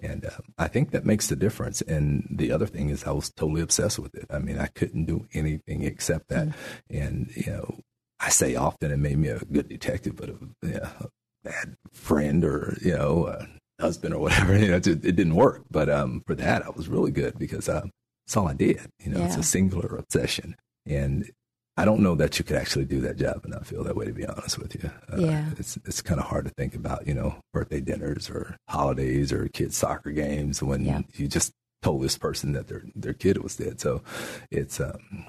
[0.02, 1.80] And uh, I think that makes the difference.
[1.82, 4.26] And the other thing is, I was totally obsessed with it.
[4.30, 6.48] I mean, I couldn't do anything except that.
[6.90, 7.78] And, you know,
[8.18, 11.06] I say often it made me a good detective, but a, yeah, a
[11.44, 13.48] bad friend or, you know, a
[13.82, 14.56] husband or whatever.
[14.62, 15.62] You know, it, it didn't work.
[15.70, 17.86] But um, for that, I was really good because uh,
[18.24, 18.80] that's all I did.
[19.04, 20.56] You know, it's a singular obsession.
[20.86, 21.30] And
[21.76, 24.06] I don't know that you could actually do that job and not feel that way.
[24.06, 27.06] To be honest with you, uh, yeah, it's it's kind of hard to think about,
[27.06, 31.00] you know, birthday dinners or holidays or kids' soccer games when yeah.
[31.14, 33.80] you just told this person that their their kid was dead.
[33.80, 34.02] So
[34.50, 35.26] it's, um,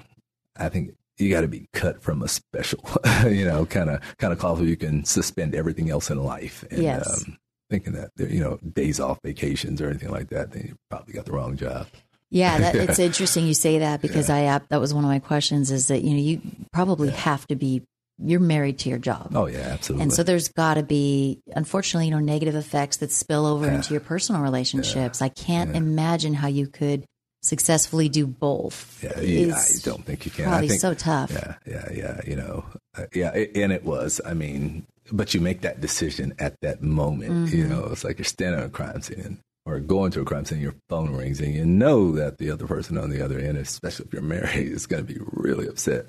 [0.56, 2.84] I think you got to be cut from a special,
[3.26, 6.64] you know, kind of kind of cloth where you can suspend everything else in life.
[6.70, 7.24] And, yes.
[7.26, 7.38] Um,
[7.70, 11.24] thinking that you know days off, vacations, or anything like that, then you probably got
[11.26, 11.86] the wrong job.
[12.30, 14.56] Yeah, that, it's interesting you say that because yeah.
[14.56, 16.40] I that was one of my questions is that you know you
[16.72, 17.16] probably yeah.
[17.16, 17.82] have to be
[18.18, 19.32] you're married to your job.
[19.34, 20.04] Oh yeah, absolutely.
[20.04, 23.76] And so there's got to be unfortunately you know negative effects that spill over yeah.
[23.76, 25.22] into your personal relationships.
[25.22, 27.04] I can't imagine how you could
[27.42, 29.02] successfully do both.
[29.02, 30.46] Yeah, yeah I don't think you can.
[30.46, 31.30] Probably I think, so tough.
[31.30, 32.20] Yeah, yeah, yeah.
[32.26, 32.64] You know,
[32.96, 34.20] uh, yeah, and it was.
[34.24, 37.32] I mean, but you make that decision at that moment.
[37.32, 37.56] Mm-hmm.
[37.56, 40.44] You know, it's like you're standing on a crime scene or going to a crime
[40.44, 43.56] scene, your phone rings, and you know that the other person on the other end,
[43.56, 46.06] especially if you're married, is going to be really upset.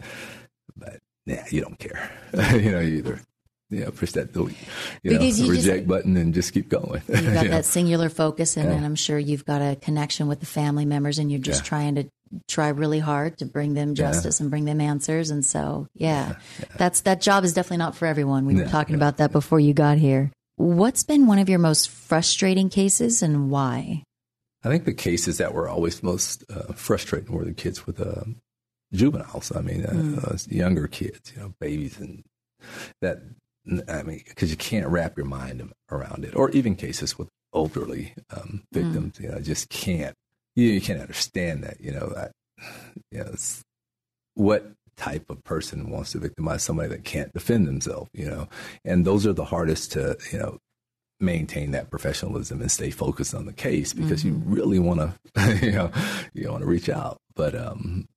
[0.75, 2.11] But yeah, you don't care.
[2.53, 3.21] you know, you either
[3.75, 4.55] yeah, push that delete,
[5.03, 7.01] you because know, you reject just, button and just keep going.
[7.07, 7.61] You've got you that know?
[7.61, 8.75] singular focus, and, yeah.
[8.75, 11.69] and, I'm sure you've got a connection with the family members, and you're just yeah.
[11.69, 12.09] trying to
[12.47, 14.45] try really hard to bring them justice yeah.
[14.45, 15.29] and bring them answers.
[15.29, 16.35] And so, yeah,
[16.77, 18.45] that's that job is definitely not for everyone.
[18.45, 20.31] We were talking about that before you got here.
[20.55, 24.03] What's been one of your most frustrating cases, and why?
[24.63, 28.23] I think the cases that were always most uh, frustrating were the kids with uh,
[28.93, 29.51] juveniles.
[29.55, 30.51] I mean, uh, mm.
[30.51, 32.23] younger kids, you know, babies and
[33.01, 33.19] that
[33.87, 38.13] I mean, because you can't wrap your mind around it, or even cases with elderly
[38.29, 39.23] um, victims, mm.
[39.23, 40.15] you know, just can't.
[40.55, 41.81] You, you, can't understand that.
[41.81, 42.31] You know, that,
[43.11, 43.33] you know,
[44.35, 48.09] what type of person wants to victimize somebody that can't defend themselves?
[48.13, 48.49] You know,
[48.83, 50.59] and those are the hardest to you know
[51.19, 54.49] maintain that professionalism and stay focused on the case because mm-hmm.
[54.49, 55.91] you really want to, you know,
[56.33, 58.07] you want to reach out, but um,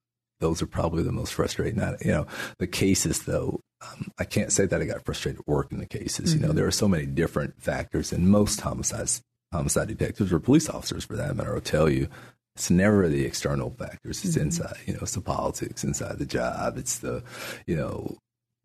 [0.40, 1.78] those are probably the most frustrating.
[1.78, 2.26] Not, you know,
[2.58, 6.30] the cases though, um, I can't say that I got frustrated working the cases.
[6.30, 6.36] Mm-hmm.
[6.36, 6.56] You know, mm-hmm.
[6.56, 11.16] there are so many different factors, and most homicides, homicide detectives or police officers, for
[11.16, 12.08] that matter, will tell you
[12.56, 14.24] it's never the external factors.
[14.24, 14.46] It's mm-hmm.
[14.46, 14.76] inside.
[14.86, 16.76] You know, it's the politics inside the job.
[16.76, 17.22] It's the,
[17.66, 18.18] you know,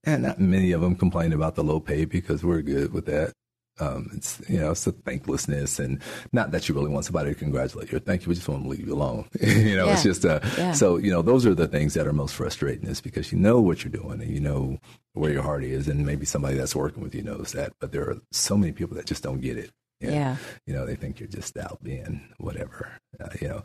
[0.03, 3.33] and not many of them complain about the low pay because we're good with that.
[3.79, 5.99] Um, it's you know it's the thanklessness and
[6.31, 8.63] not that you really want somebody to congratulate you or thank you, we just want
[8.63, 9.27] to leave you alone.
[9.41, 9.93] you know, yeah.
[9.93, 10.73] it's just uh, yeah.
[10.73, 13.59] so you know those are the things that are most frustrating is because you know
[13.59, 14.77] what you're doing and you know
[15.13, 18.07] where your heart is and maybe somebody that's working with you knows that, but there
[18.09, 19.71] are so many people that just don't get it.
[19.99, 20.35] yeah,
[20.67, 22.91] you know they think you're just out being whatever.
[23.19, 23.63] Uh, you know,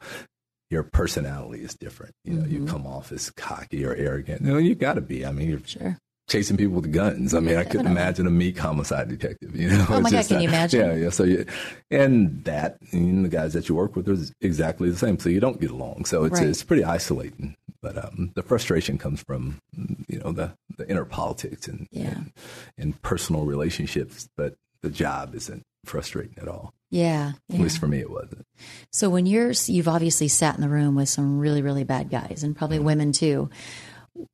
[0.70, 2.14] your personality is different.
[2.24, 2.64] You know, mm-hmm.
[2.64, 4.40] you come off as cocky or arrogant.
[4.40, 5.26] You know, you got to be.
[5.26, 7.34] I mean, you're sure chasing people with guns.
[7.34, 9.56] I mean, I couldn't imagine a meek homicide detective.
[9.56, 10.80] You know, oh my god, can not, you imagine?
[10.80, 11.10] Yeah, yeah.
[11.10, 11.46] So, you,
[11.90, 15.18] and that and the guys that you work with are exactly the same.
[15.18, 16.04] So you don't get along.
[16.04, 16.48] So it's right.
[16.48, 17.56] it's pretty isolating.
[17.80, 19.60] But um, the frustration comes from
[20.08, 22.08] you know the the inner politics and, yeah.
[22.08, 22.32] and
[22.76, 24.28] and personal relationships.
[24.36, 26.74] But the job isn't frustrating at all.
[26.90, 28.46] Yeah, yeah, At least for me, it wasn't.
[28.92, 32.42] So when you're, you've obviously sat in the room with some really, really bad guys
[32.42, 32.86] and probably mm-hmm.
[32.86, 33.50] women too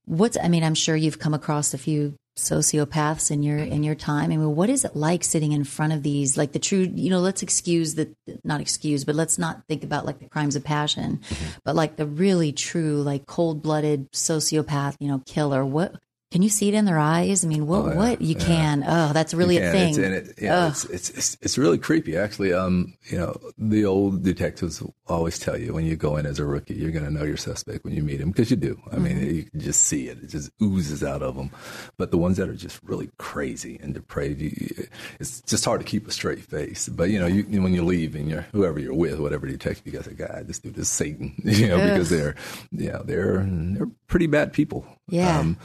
[0.07, 3.95] what's i mean i'm sure you've come across a few sociopaths in your in your
[3.95, 6.91] time i mean what is it like sitting in front of these like the true
[6.93, 10.57] you know let's excuse the not excuse but let's not think about like the crimes
[10.57, 11.45] of passion mm-hmm.
[11.65, 15.95] but like the really true like cold-blooded sociopath you know killer what
[16.35, 17.45] can you see it in their eyes?
[17.45, 17.85] I mean, what?
[17.85, 18.45] Oh, yeah, what you yeah.
[18.45, 18.85] can?
[18.85, 19.91] Oh, that's really a thing.
[19.91, 22.53] It's, and it, yeah, it's, it's, it's, it's really creepy, actually.
[22.53, 26.45] Um, you know, the old detectives always tell you when you go in as a
[26.45, 28.77] rookie, you're going to know your suspect when you meet him because you do.
[28.91, 29.05] I mm-hmm.
[29.05, 31.53] mean, you can just see it; it just oozes out of them.
[31.99, 34.89] But the ones that are just really crazy and depraved, you,
[35.21, 36.89] it's just hard to keep a straight face.
[36.89, 39.93] But you know, you, when you leave and you're whoever you're with, whatever detective, you
[39.93, 41.91] guys say, "God, this dude is Satan," you know, Ugh.
[41.91, 42.35] because they're,
[42.73, 44.85] know, they're they're pretty bad people.
[45.09, 45.39] Yeah.
[45.39, 45.59] Um,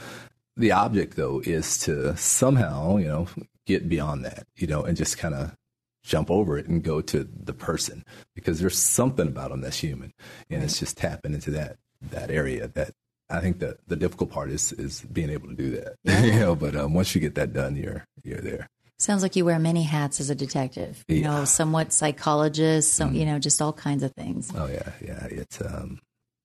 [0.60, 3.28] the object, though, is to somehow, you know,
[3.66, 5.54] get beyond that, you know, and just kind of
[6.02, 10.12] jump over it and go to the person because there's something about them that's human,
[10.48, 11.76] and it's just tapping into that
[12.10, 12.92] that area that
[13.28, 15.94] I think that the difficult part is is being able to do that.
[16.04, 16.24] Yeah.
[16.24, 18.68] you know, but um, once you get that done, you're you're there.
[18.98, 21.04] Sounds like you wear many hats as a detective.
[21.08, 23.20] You know, somewhat psychologist, some, mm.
[23.20, 24.52] you know, just all kinds of things.
[24.54, 25.26] Oh yeah, yeah.
[25.30, 26.00] It's um,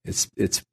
[0.05, 0.63] it's it's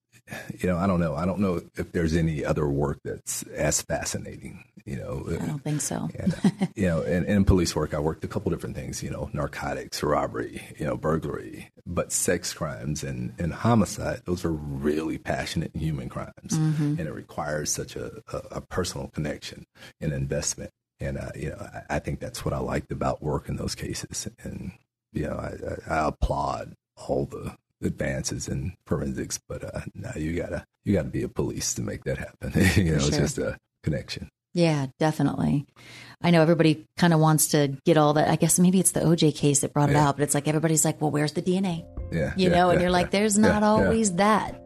[0.58, 1.14] you know, I don't know.
[1.14, 4.64] I don't know if there's any other work that's as fascinating.
[4.84, 6.08] You know, I don't think so.
[6.18, 6.34] and,
[6.74, 9.02] you know, and, in police work, I worked a couple different things.
[9.02, 14.22] You know, narcotics, robbery, you know, burglary, but sex crimes and, and homicide.
[14.24, 16.98] Those are really passionate human crimes, mm-hmm.
[16.98, 19.66] and it requires such a, a, a personal connection
[20.00, 20.70] and investment.
[20.98, 23.74] And uh, you know, I, I, think that's what I liked about work in those
[23.74, 24.28] cases.
[24.42, 24.72] And
[25.12, 30.36] you know, I, I, I applaud all the advances in forensics, but uh, now you
[30.36, 32.52] gotta you gotta be a police to make that happen.
[32.76, 33.08] you know, sure.
[33.08, 34.28] it's just a connection.
[34.54, 35.66] Yeah, definitely.
[36.20, 38.28] I know everybody kind of wants to get all that.
[38.28, 39.96] I guess maybe it's the OJ case that brought yeah.
[39.96, 41.86] it out, but it's like everybody's like, well, where's the DNA?
[42.12, 42.34] Yeah.
[42.36, 44.60] You yeah, know, and yeah, you're like, there's not always that.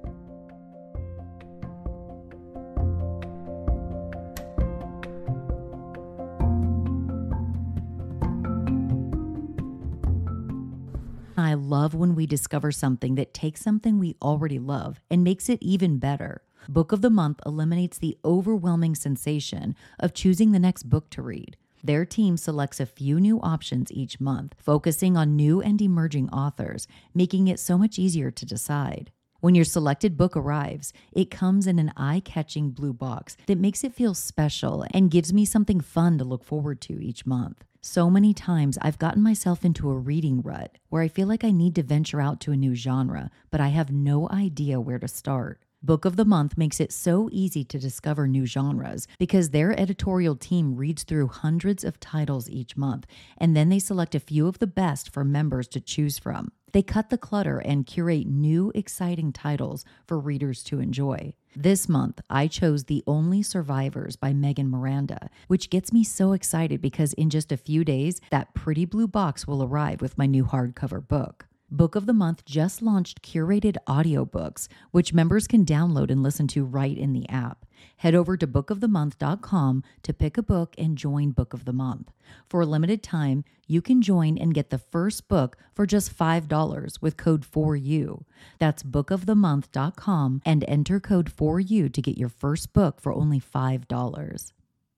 [11.66, 15.98] Love when we discover something that takes something we already love and makes it even
[15.98, 16.42] better.
[16.68, 21.56] Book of the Month eliminates the overwhelming sensation of choosing the next book to read.
[21.82, 26.88] Their team selects a few new options each month, focusing on new and emerging authors,
[27.14, 29.12] making it so much easier to decide.
[29.40, 33.84] When your selected book arrives, it comes in an eye catching blue box that makes
[33.84, 37.64] it feel special and gives me something fun to look forward to each month.
[37.88, 41.52] So many times I've gotten myself into a reading rut where I feel like I
[41.52, 45.06] need to venture out to a new genre, but I have no idea where to
[45.06, 45.62] start.
[45.84, 50.34] Book of the Month makes it so easy to discover new genres because their editorial
[50.34, 53.06] team reads through hundreds of titles each month
[53.38, 56.50] and then they select a few of the best for members to choose from.
[56.72, 61.34] They cut the clutter and curate new, exciting titles for readers to enjoy.
[61.58, 66.82] This month, I chose The Only Survivors by Megan Miranda, which gets me so excited
[66.82, 70.44] because in just a few days, that pretty blue box will arrive with my new
[70.44, 71.45] hardcover book.
[71.70, 76.64] Book of the Month just launched curated audiobooks, which members can download and listen to
[76.64, 77.66] right in the app.
[77.96, 82.12] Head over to bookofthemonth.com to pick a book and join Book of the Month.
[82.48, 87.02] For a limited time, you can join and get the first book for just $5
[87.02, 88.22] with code 4U.
[88.60, 94.52] That's bookofthemonth.com and enter code 4U to get your first book for only $5.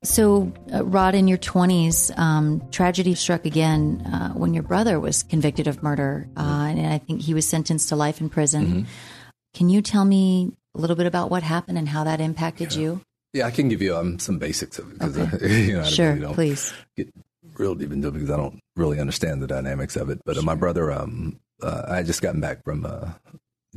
[0.04, 5.24] So, uh, Rod, in your 20s, um, tragedy struck again uh, when your brother was
[5.24, 6.28] convicted of murder.
[6.36, 8.66] Uh, and I think he was sentenced to life in prison.
[8.66, 8.82] Mm-hmm.
[9.54, 12.80] Can you tell me a little bit about what happened and how that impacted yeah.
[12.80, 13.00] you?
[13.32, 15.62] Yeah, I can give you um, some basics of it because okay.
[15.66, 17.12] you know, sure, really please get
[17.58, 20.20] real deep into it because I don't really understand the dynamics of it.
[20.24, 20.44] But sure.
[20.44, 23.10] my brother, um, uh, I had just gotten back from uh,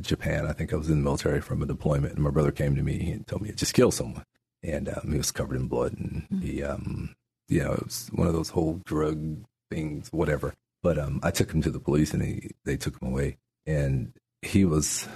[0.00, 0.46] Japan.
[0.46, 2.82] I think I was in the military from a deployment, and my brother came to
[2.82, 4.24] me and told me to just kill someone
[4.62, 6.40] and um, he was covered in blood, and mm-hmm.
[6.40, 7.14] he, um,
[7.48, 10.54] you know, it was one of those whole drug things, whatever.
[10.82, 14.12] But um, I took him to the police, and he, they took him away, and
[14.42, 15.08] he was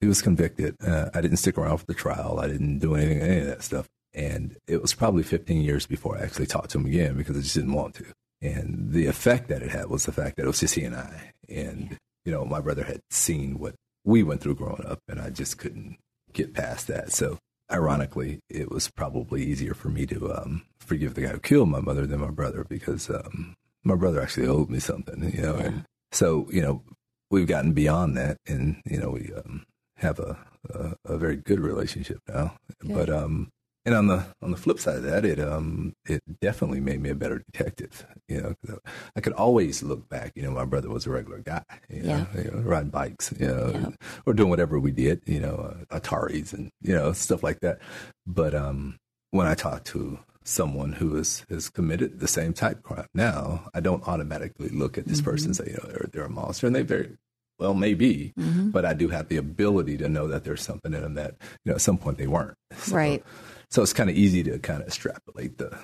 [0.00, 0.76] he was convicted.
[0.86, 2.38] Uh, I didn't stick around for the trial.
[2.40, 3.88] I didn't do anything, any of that stuff.
[4.12, 7.40] And it was probably 15 years before I actually talked to him again because I
[7.40, 8.04] just didn't want to.
[8.42, 10.94] And the effect that it had was the fact that it was just he and
[10.94, 11.32] I.
[11.48, 15.30] And, you know, my brother had seen what we went through growing up, and I
[15.30, 15.96] just couldn't
[16.32, 17.10] get past that.
[17.10, 17.38] So
[17.74, 21.80] ironically, it was probably easier for me to um, forgive the guy who killed my
[21.80, 25.56] mother than my brother because um, my brother actually owed me something, you know.
[25.56, 25.64] Yeah.
[25.64, 26.82] And so, you know,
[27.30, 30.38] we've gotten beyond that, and you know, we um, have a,
[30.70, 32.56] a, a very good relationship now.
[32.80, 32.94] Good.
[32.94, 33.50] But um,
[33.86, 37.10] and on the on the flip side of that, it um it definitely made me
[37.10, 38.06] a better detective.
[38.28, 38.78] You know,
[39.14, 40.32] I could always look back.
[40.34, 41.62] You know, my brother was a regular guy.
[41.88, 42.42] You know, yeah.
[42.42, 43.32] you know riding bikes.
[43.38, 43.88] You know, yeah.
[44.26, 45.22] or doing whatever we did.
[45.26, 47.78] You know, uh, Ataris and you know stuff like that.
[48.26, 48.96] But um,
[49.30, 53.80] when I talk to someone who has has committed the same type crime now, I
[53.80, 55.30] don't automatically look at this mm-hmm.
[55.30, 57.16] person and say, you know, they're, they're a monster, and they very
[57.58, 58.70] well, maybe, mm-hmm.
[58.70, 61.70] but I do have the ability to know that there's something in them that, you
[61.70, 62.56] know, at some point they weren't.
[62.76, 63.24] So, right.
[63.70, 65.76] So it's kind of easy to kind of extrapolate the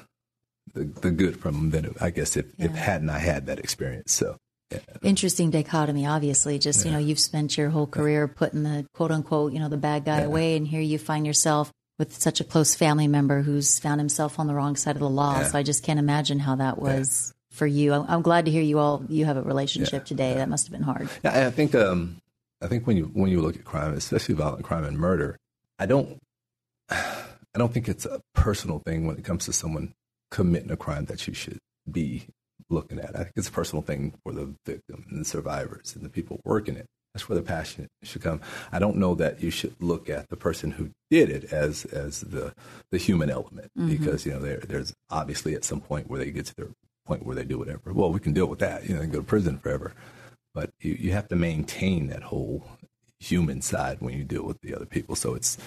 [0.74, 1.94] the, the good from them.
[2.00, 2.66] I guess if, yeah.
[2.66, 4.12] if hadn't I had that experience.
[4.12, 4.36] So
[4.70, 4.78] yeah.
[5.02, 6.06] interesting dichotomy.
[6.06, 6.92] Obviously, just yeah.
[6.92, 10.04] you know, you've spent your whole career putting the quote unquote you know the bad
[10.04, 14.00] guy away, and here you find yourself with such a close family member who's found
[14.00, 15.42] himself on the wrong side of the law.
[15.42, 17.92] So I just can't imagine how that was for you.
[17.92, 20.34] I'm glad to hear you all you have a relationship today.
[20.34, 21.10] That must have been hard.
[21.24, 22.20] Yeah, I think um,
[22.62, 25.36] I think when you when you look at crime, especially violent crime and murder,
[25.78, 26.18] I don't
[27.54, 29.92] I don't think it's a personal thing when it comes to someone
[30.30, 31.58] committing a crime that you should
[31.90, 32.26] be
[32.68, 33.16] looking at.
[33.16, 36.40] I think it's a personal thing for the victim and the survivors and the people
[36.44, 36.86] working it.
[37.12, 38.40] That's where the passion should come.
[38.70, 42.20] I don't know that you should look at the person who did it as as
[42.20, 42.54] the
[42.92, 43.88] the human element mm-hmm.
[43.88, 46.68] because you know there there's obviously at some point where they get to their
[47.06, 47.92] point where they do whatever.
[47.92, 48.88] Well, we can deal with that.
[48.88, 49.92] You know, and go to prison forever.
[50.54, 52.64] But you, you have to maintain that whole
[53.18, 55.16] human side when you deal with the other people.
[55.16, 55.58] So it's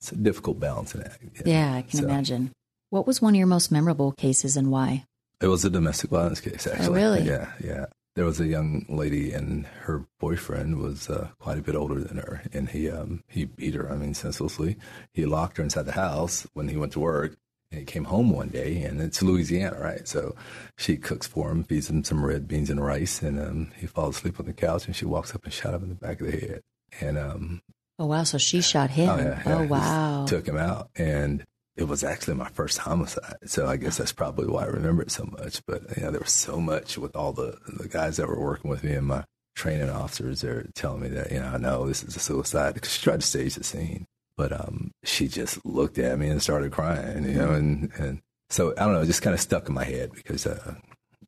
[0.00, 1.22] it's a difficult balancing act.
[1.22, 1.52] You know?
[1.52, 2.52] Yeah, I can so, imagine.
[2.90, 5.04] What was one of your most memorable cases and why?
[5.40, 6.88] It was a domestic violence case, actually.
[6.88, 7.22] Oh, really?
[7.22, 7.86] Yeah, yeah.
[8.14, 12.16] There was a young lady, and her boyfriend was uh, quite a bit older than
[12.16, 13.92] her, and he um, he beat her.
[13.92, 14.78] I mean, senselessly.
[15.12, 17.36] He locked her inside the house when he went to work,
[17.70, 20.06] And he came home one day, and it's Louisiana, right?
[20.06, 20.36] So
[20.78, 24.18] she cooks for him, feeds him some red beans and rice, and um, he falls
[24.18, 26.30] asleep on the couch, and she walks up and shot him in the back of
[26.30, 26.62] the head.
[27.00, 27.62] And um,
[27.98, 29.08] oh wow, so she shot him.
[29.08, 29.58] Oh, yeah, yeah.
[29.58, 30.26] oh wow.
[30.26, 31.44] took him out, and
[31.76, 33.36] it was actually my first homicide.
[33.44, 35.64] So I guess that's probably why I remember it so much.
[35.66, 38.70] But you know, there was so much with all the the guys that were working
[38.70, 39.24] with me and my
[39.54, 40.40] training officers.
[40.40, 43.20] They're telling me that you know, I know this is a suicide because she tried
[43.20, 47.24] to stage the scene, but um, she just looked at me and started crying.
[47.24, 49.84] You know, and and so I don't know, it just kind of stuck in my
[49.84, 50.74] head because uh,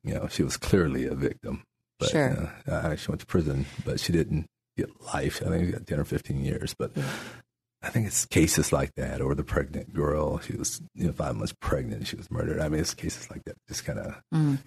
[0.03, 1.63] you know she was clearly a victim.
[1.99, 2.53] But, Sure.
[2.65, 4.47] Uh, she went to prison, but she didn't
[5.13, 5.41] life.
[5.45, 6.75] I think she got 10 or 15 years.
[6.77, 6.91] But
[7.81, 10.39] I think it's cases like that, or the pregnant girl.
[10.39, 12.07] She was, you know, five months pregnant.
[12.07, 12.59] She was murdered.
[12.59, 14.15] I mean, it's cases like that just kind of,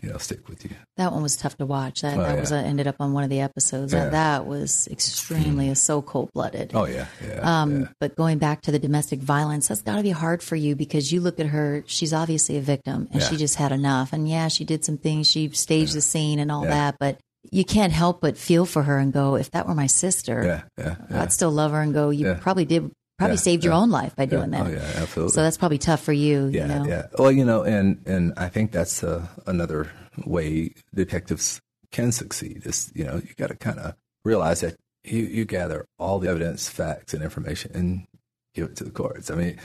[0.00, 0.70] you know, stick with you.
[0.96, 2.00] That one was tough to watch.
[2.00, 2.40] That Oh, that yeah.
[2.40, 3.92] was uh, ended up on one of the episodes.
[3.92, 4.04] Yeah.
[4.04, 6.70] That, that was extremely so cold blooded.
[6.74, 7.40] Oh yeah, yeah.
[7.62, 7.86] Um, yeah.
[8.00, 11.12] But going back to the domestic violence, that's got to be hard for you because
[11.12, 13.28] you look at her, she's obviously a victim and Yeah.
[13.28, 14.14] she just had enough.
[14.14, 16.70] And yeah, she did some things, she staged the scene and all Yeah.
[16.70, 17.18] that, but
[17.50, 20.62] you can't help but feel for her and go, if that were my sister, Yeah,
[20.84, 21.22] yeah, yeah.
[21.22, 24.26] I'd still love her and go, you probably did, probably saved your own life by
[24.26, 24.66] doing that.
[24.66, 25.32] Oh yeah, absolutely.
[25.32, 26.86] So that's probably tough for you, yeah, you know?
[26.88, 27.06] yeah.
[27.18, 29.90] Well, you know, and and I think that's uh, another
[30.24, 32.62] way detectives can succeed.
[32.64, 36.28] Is you know, you got to kind of realize that you you gather all the
[36.28, 38.06] evidence, facts, and information, and
[38.54, 39.30] give it to the courts.
[39.30, 39.58] I mean.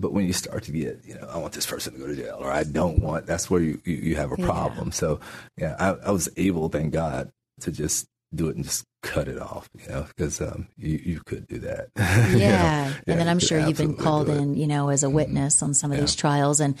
[0.00, 2.14] But when you start to get, you know, I want this person to go to
[2.14, 4.46] jail, or I don't want, that's where you, you, you have a Yeah.
[4.46, 4.92] problem.
[4.92, 5.18] So,
[5.56, 7.30] yeah, I, I was able, thank God,
[7.60, 11.20] to just do it and just cut it off, you know, because um, you, you
[11.26, 11.88] could do that.
[12.30, 12.44] You know?
[12.44, 12.92] Yeah.
[13.08, 14.28] and then I'm sure you've been called.
[14.28, 14.38] Mm-hmm.
[14.40, 16.02] in, you know, as a witness on some of Yeah.
[16.02, 16.60] these trials.
[16.60, 16.76] And,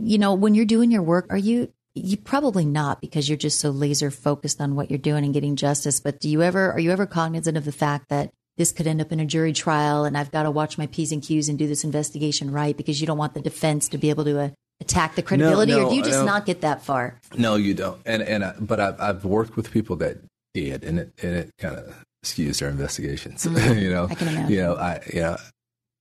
[0.00, 3.58] you know, when you're doing your work, are you, you probably not because you're just
[3.60, 5.98] so laser focused on what you're doing and getting justice.
[6.00, 9.00] But do you ever, are you ever cognizant of the fact that this could end
[9.00, 11.58] up in a jury trial and I've got to watch my P's and Q's and
[11.58, 14.48] do this investigation right because you don't want the defense to be able to uh,
[14.80, 17.18] attack the credibility or no, do you just not get that far?
[17.36, 18.00] No, you don't.
[18.04, 20.18] And and I, but I've I've worked with people that
[20.54, 23.46] did, and it and it kind of skews their investigations.
[23.46, 24.50] you know, I can imagine.
[24.52, 25.36] You know, I you know,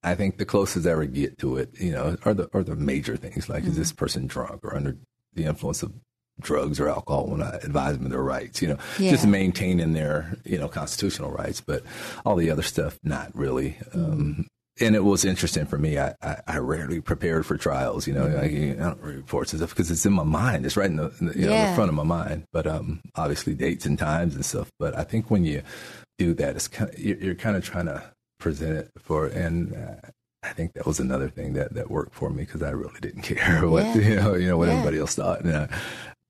[0.03, 2.75] I think the closest I ever get to it, you know, are the are the
[2.75, 3.97] major things like is this Mm-hmm.
[3.97, 4.97] person drunk or under
[5.33, 5.93] the influence of
[6.41, 9.11] drugs or alcohol when I advise them of their rights, you know, Yeah.
[9.11, 11.83] just maintaining their, you know, constitutional rights, but
[12.25, 13.77] all the other stuff, not really.
[13.93, 14.47] Um,
[14.79, 15.97] and it was interesting for me.
[15.97, 18.37] I, I, I rarely prepared for trials, you know, Mm-hmm.
[18.69, 20.65] like, I don't read reports and stuff because it's in my mind.
[20.67, 22.43] It's right in the, in the, you know, the front of my mind.
[22.53, 24.69] But um, obviously dates and times and stuff.
[24.77, 25.63] But I think when you
[26.19, 28.03] do that, it's kind of, you're, you're kind of trying to
[28.39, 30.09] present it for, and uh,
[30.43, 33.21] I think that was another thing that, that worked for me because I really didn't
[33.23, 33.95] care what, Yeah.
[33.95, 34.73] you know, you know, what Yeah.
[34.75, 35.41] everybody else thought.
[35.41, 35.67] And, uh,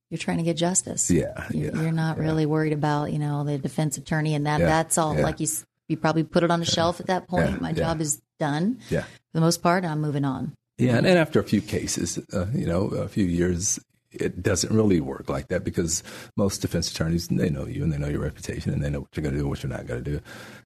[0.10, 1.12] You're trying to get justice.
[1.12, 1.82] yeah, You- yeah.
[1.82, 2.24] You're not yeah.
[2.24, 4.60] really worried about, you know, the defense attorney and that.
[4.62, 5.16] Yeah, That's all.
[5.16, 5.24] yeah.
[5.24, 5.48] Like you,
[5.90, 7.50] you probably put it on a shelf at that point.
[7.52, 7.76] Yeah, My yeah.
[7.76, 9.02] job is done Yeah.
[9.02, 9.84] for the most part.
[9.84, 10.54] I'm moving on.
[10.78, 13.80] Yeah, and then after a few cases, uh, you know, a few years,
[14.12, 16.04] it doesn't really work like that because
[16.38, 19.10] most defense attorneys they know you and they know your reputation and they know what
[19.16, 20.20] you're going to do and what you're not going to do.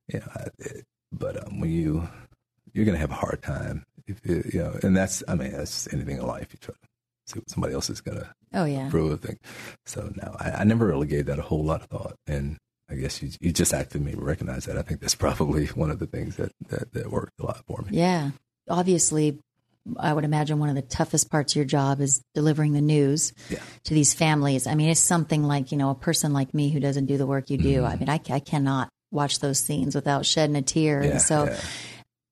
[0.09, 0.23] It,
[1.11, 2.07] but um, when you
[2.73, 5.51] you're going to have a hard time, if you, you know, and that's I mean
[5.53, 6.47] that's anything in life.
[6.51, 6.87] You try to
[7.27, 8.89] see what somebody else is going to Oh yeah.
[8.89, 9.37] prove a thing.
[9.85, 12.57] So no, I, I never really gave that a whole lot of thought, and
[12.89, 14.77] I guess you you just acted me recognize that.
[14.77, 17.81] I think that's probably one of the things that that, that worked a lot for
[17.83, 17.97] me.
[17.97, 18.31] Yeah.
[18.69, 19.39] Obviously,
[19.97, 23.33] I would imagine one of the toughest parts of your job is delivering the news
[23.49, 23.59] Yeah.
[23.85, 24.67] to these families.
[24.67, 27.25] I mean, it's something like, you know, a person like me who doesn't do the
[27.25, 27.83] work you do.
[27.83, 30.97] I mean, I, I cannot watch those scenes without shedding a tear.
[30.99, 31.05] Mm-hmm.
[31.05, 31.59] Yeah, and so, yeah.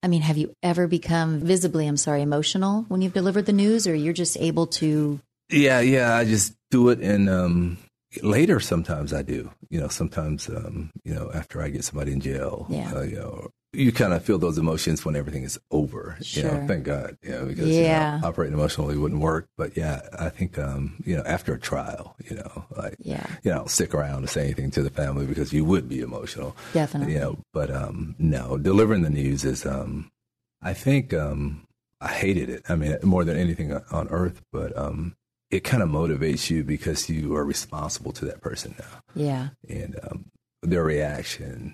[0.03, 3.87] I mean, have you ever become visibly, I'm sorry, emotional when you've delivered the news
[3.87, 5.19] or you're just able to?
[5.49, 6.15] Yeah, yeah.
[6.15, 7.77] I just do it, and um,
[8.21, 9.49] later sometimes I do.
[9.69, 12.65] You know, sometimes um, you know after I get somebody in jail.
[12.69, 12.91] Yeah.
[12.93, 16.15] Uh, you know, you kind of feel those emotions when everything is over.
[16.19, 16.51] You Sure.
[16.61, 17.17] know, thank God.
[17.21, 18.15] You know, because Yeah.
[18.15, 19.47] you know, operating emotionally wouldn't work.
[19.57, 23.51] But yeah, I think um, you know after a trial, you know, like Yeah, you
[23.51, 26.55] know, stick around to say anything to the family because you would be emotional.
[26.73, 27.13] definitely.
[27.13, 30.09] You know, but um, no, delivering the news is um,
[30.61, 31.65] I think um,
[32.01, 32.63] I hated it.
[32.69, 35.15] I mean, more than anything on earth, but um,
[35.51, 39.49] it kind of motivates you because you are responsible to that person now, Yeah.
[39.67, 40.25] and um,
[40.61, 41.73] their reaction,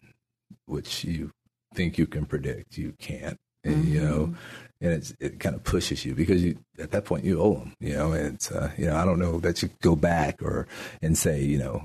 [0.66, 1.32] which you
[1.74, 3.38] think you can predict, you can't.
[3.64, 4.36] And, You know,
[4.80, 7.74] and it's, it kind of pushes you because you at that point you owe them.
[7.80, 10.68] You know, and it's uh, you know I don't know that you go back or
[11.02, 11.82] and say you know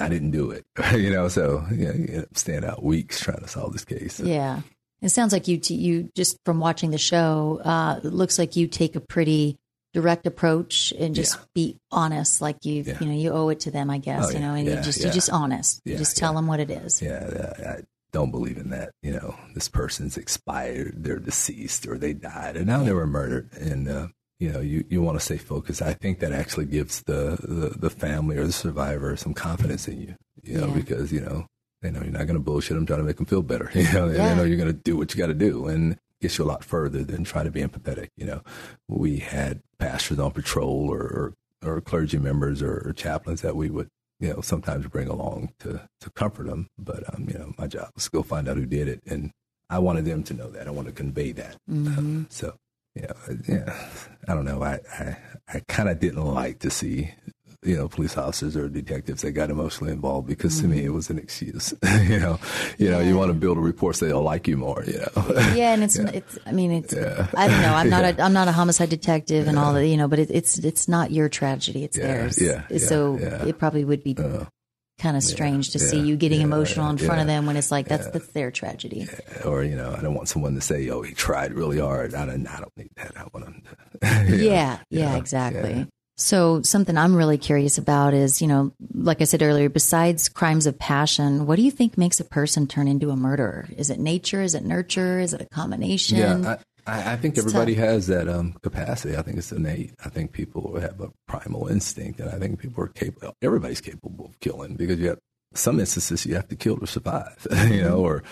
[0.00, 0.64] I didn't do it.
[0.96, 4.18] you know, so you know, you staying out weeks trying to solve this case.
[4.18, 4.62] Yeah.
[5.02, 8.56] It sounds like you, t- you just from watching the show, uh, it looks like
[8.56, 9.56] you take a pretty
[9.92, 11.44] direct approach and just Yeah.
[11.54, 12.40] be honest.
[12.40, 12.98] Like you, Yeah.
[13.00, 14.98] you know, you owe it to them, I guess, Oh, you know, and you just,
[15.00, 15.06] yeah.
[15.06, 15.80] you're just honest.
[15.84, 16.36] You just tell yeah.
[16.36, 17.02] them what it is.
[17.02, 17.76] Yeah, I, I
[18.12, 18.90] don't believe in that.
[19.02, 23.50] You know, this person's expired, they're deceased, or they died, and now they were murdered.
[23.54, 25.82] And uh, you know, you, you want to stay focused.
[25.82, 30.00] I think that actually gives the, the, the family or the survivor some confidence in
[30.00, 30.74] you, you know, Yeah.
[30.74, 31.46] because, you know,
[31.82, 33.70] they know you're not going to bullshit them, trying to make them feel better.
[33.74, 34.28] You know, Yeah.
[34.30, 36.46] they know you're going to do what you got to do and gets you a
[36.46, 38.08] lot further than trying to be empathetic.
[38.16, 38.42] You know,
[38.88, 43.70] we had pastors on patrol or, or, or clergy members or, or chaplains that we
[43.70, 46.68] would, you know, sometimes bring along to, to comfort them.
[46.78, 49.02] But, um, you know, my job was to go find out who did it.
[49.06, 49.32] And
[49.68, 50.66] I wanted them to know that.
[50.66, 51.56] I want to convey that.
[51.96, 52.56] Um, so,
[52.94, 53.14] you know,
[53.48, 53.88] yeah,
[54.28, 54.62] I don't know.
[54.62, 55.16] I, I,
[55.48, 57.14] I kind of didn't like to see,
[57.62, 61.10] you know, police officers or detectives that got emotionally involved because to me it was
[61.10, 61.74] an excuse.
[62.02, 62.38] you know,
[62.78, 64.82] you know, you want to build a report so they'll like you more.
[64.86, 66.38] You know, yeah, and it's it's.
[66.46, 66.94] I mean, it's.
[66.94, 67.74] I don't know.
[67.74, 70.08] I'm not a I'm not a homicide detective and all that, you know.
[70.08, 71.84] But it, it's it's not your tragedy.
[71.84, 72.40] It's Yeah, theirs.
[72.40, 73.26] yeah, yeah, so yeah.
[73.28, 76.96] Uh, it probably would be kind of strange to see you getting yeah, emotional in
[76.98, 79.06] front of them when it's like that's that's their tragedy.
[79.44, 82.24] or you know, I don't want someone to say, "Oh, he tried really hard." I
[82.24, 83.12] don't, I don't need that.
[83.16, 83.62] I want them
[84.00, 84.36] to.
[84.36, 85.86] Yeah, yeah, exactly.
[86.20, 90.66] So something I'm really curious about is, you know, like I said earlier, besides crimes
[90.66, 93.66] of passion, what do you think makes a person turn into a murderer?
[93.78, 94.42] Is it nature?
[94.42, 95.18] Is it nurture?
[95.18, 96.18] Is it a combination?
[96.18, 96.56] Yeah,
[96.86, 99.16] I, I think everybody has that um, capacity.
[99.16, 99.94] I think it's innate.
[100.04, 103.32] I think people have a primal instinct, and I think people are capable.
[103.40, 105.18] Everybody's capable of killing because you have
[105.54, 108.22] some instances you have to kill to survive, you know, or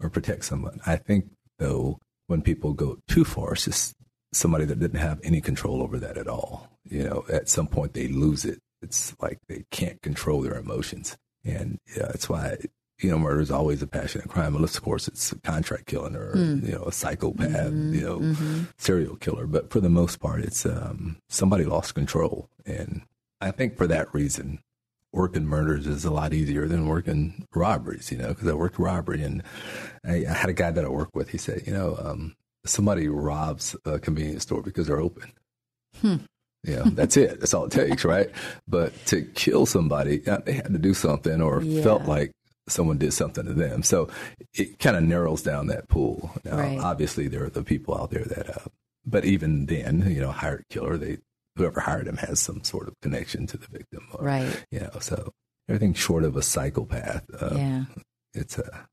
[0.00, 0.80] or protect someone.
[0.84, 3.94] I think though, when people go too far, it's just
[4.32, 6.68] somebody that didn't have any control over that at all.
[6.84, 8.60] You know, at some point they lose it.
[8.82, 12.58] It's like they can't control their emotions, and yeah, that's why
[13.00, 16.16] you know, murder is always a passionate crime, unless of course it's a contract killing
[16.16, 18.34] or you know a psychopath, you know,
[18.76, 19.46] serial killer.
[19.46, 23.02] But for the most part, it's um, somebody lost control, and
[23.40, 24.60] I think for that reason,
[25.12, 28.10] working murders is a lot easier than working robberies.
[28.10, 29.44] You know, because I worked robbery, and
[30.04, 31.30] I, I had a guy that I worked with.
[31.30, 32.34] He said, you know, um,
[32.64, 35.32] somebody robs a convenience store because they're open.
[36.64, 37.38] Yeah, that's it.
[37.40, 38.30] That's all it takes, right?
[38.66, 41.82] But to kill somebody, uh, they had to do something or Yeah.
[41.82, 42.32] felt like
[42.68, 43.82] someone did something to them.
[43.82, 44.08] So
[44.54, 46.32] it kind of narrows down that pool.
[46.44, 46.78] Now, Right.
[46.78, 48.68] obviously, there are the people out there that, uh,
[49.06, 51.18] but even then, you know, hired killer, they
[51.56, 54.64] whoever hired him has some sort of connection to the victim, or, Right.
[54.70, 55.32] You know, so
[55.68, 57.84] everything short of a psychopath, uh, yeah.
[58.34, 58.86] it's a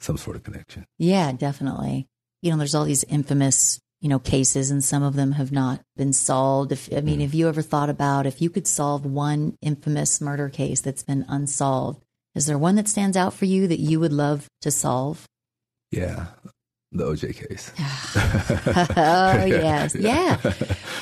[0.00, 0.86] some sort of connection.
[0.98, 2.06] Yeah, definitely.
[2.42, 5.80] You know, there's all these infamous, you know, cases and some of them have not
[5.96, 6.72] been solved.
[6.72, 7.22] If I mean, hmm.
[7.22, 11.24] have you ever thought about if you could solve one infamous murder case that's been
[11.28, 15.26] unsolved, is there one that stands out for you that you would love to solve?
[15.90, 16.26] Yeah,
[16.92, 17.72] the OJ case.
[18.96, 19.94] oh, yes.
[19.94, 20.38] Yeah.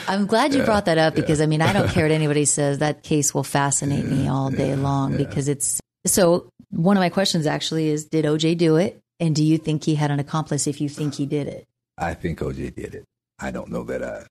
[0.09, 2.79] I'm glad you brought that up because I mean, I don't care what anybody says.
[2.87, 6.49] That case will fascinate me all day long because it's so.
[6.71, 9.01] One of my questions actually is Did OJ do it?
[9.19, 11.67] And do you think he had an accomplice if you think he did it?
[11.99, 13.05] I think OJ did it.
[13.39, 14.25] I don't know that uh,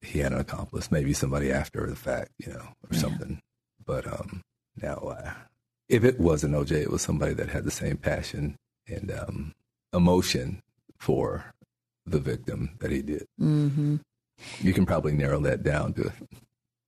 [0.00, 0.90] he had an accomplice.
[0.90, 2.98] Maybe somebody after the fact, you know, or Yeah.
[2.98, 3.40] something.
[3.86, 4.40] But um,
[4.82, 5.32] now, uh,
[5.88, 8.56] if it wasn't OJ, it was somebody that had the same passion
[8.88, 9.54] and um,
[9.92, 10.60] emotion
[10.98, 11.54] for
[12.06, 13.26] the victim that he did.
[13.38, 13.96] hmm
[14.60, 16.12] You can probably narrow that down to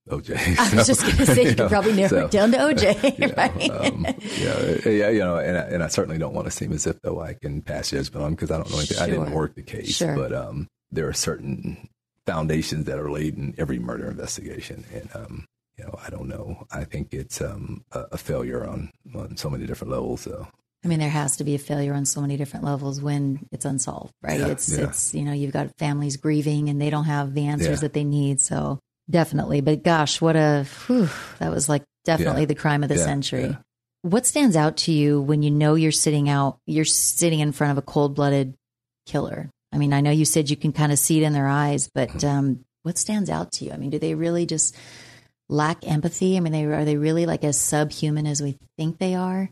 [0.09, 0.59] OJ.
[0.72, 2.52] I was just going to say you you could know, probably narrow so, it down
[2.52, 3.70] to OJ, you know, right?
[3.70, 4.07] um,
[4.38, 7.00] yeah, yeah, you know, and I, and I certainly don't want to seem as if
[7.02, 8.98] though I can pass judgment on because I don't know anything.
[8.98, 10.14] I didn't work the case, Sure.
[10.16, 11.88] but um, there are certain
[12.24, 15.46] foundations that are laid in every murder investigation, and um,
[15.78, 16.66] you know, I don't know.
[16.70, 20.20] I think it's um, a, a failure on on so many different levels.
[20.22, 20.46] So
[20.84, 23.64] I mean, there has to be a failure on so many different levels when it's
[23.64, 24.38] unsolved, right?
[24.38, 24.84] Yeah, it's yeah.
[24.84, 27.74] it's you know you've got families grieving and they don't have the answers Yeah.
[27.88, 28.40] that they need.
[28.40, 28.78] So
[29.11, 32.46] definitely, but gosh, what a whew, that was like definitely Yeah.
[32.46, 33.46] the crime of the Yeah, century.
[33.46, 33.57] yeah.
[34.02, 37.72] What stands out to you when you know you're sitting out, you're sitting in front
[37.72, 38.54] of a cold blooded
[39.07, 39.50] killer?
[39.72, 41.88] I mean, I know you said you can kind of see it in their eyes,
[41.92, 43.72] but um, what stands out to you?
[43.72, 44.76] I mean, do they really just
[45.48, 46.36] lack empathy?
[46.36, 49.50] I mean, they are they really like as subhuman as we think they are?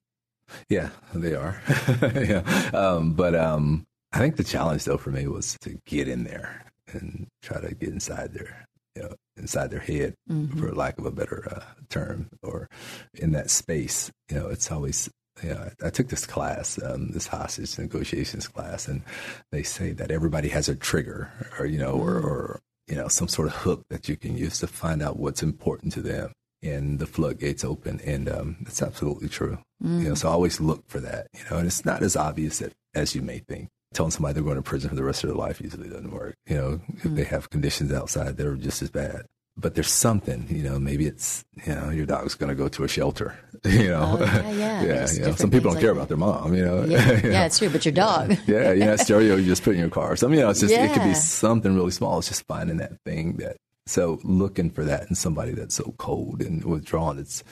[0.69, 1.61] yeah, they are.
[2.15, 2.43] yeah,
[2.75, 6.65] um, but um, I think the challenge though for me was to get in there
[6.93, 10.59] and try to get inside their you know inside their head Mhm.
[10.59, 12.69] for lack of a better uh, term, or
[13.15, 14.11] in that space.
[14.31, 15.11] You know, it's always.
[15.43, 19.03] You know, I, I took this class, um, this hostage negotiations class, and
[19.51, 21.29] they say that everybody has a trigger,
[21.59, 24.61] or you know, or, or you know, some sort of hook that you can use
[24.61, 26.31] to find out what's important to them,
[26.63, 29.59] and the floodgates open, and um, it's absolutely true.
[29.81, 31.27] You know, so always look for that.
[31.35, 33.69] You know, and it's not as obvious that, as you may think.
[33.95, 36.35] Telling somebody they're going to prison for the rest of their life usually doesn't work.
[36.47, 39.23] You know, if they have conditions outside that are just as bad.
[39.57, 42.83] But there's something, you know, maybe it's, you know, your dog's going to go to
[42.83, 44.17] a shelter, you know.
[44.19, 44.83] Oh, yeah, yeah.
[44.83, 46.83] yeah, you know, some people don't care like about their mom, you know.
[46.85, 47.29] Yeah, You know?
[47.29, 47.71] yeah, it's true.
[47.71, 48.37] But your dog.
[48.49, 50.17] yeah, you know, stereo you just put in your car.
[50.17, 52.19] Some, you know, it's just, it could be something really small.
[52.19, 56.43] It's just finding that thing that So looking for that in somebody that's so cold
[56.43, 57.45] and withdrawn, it's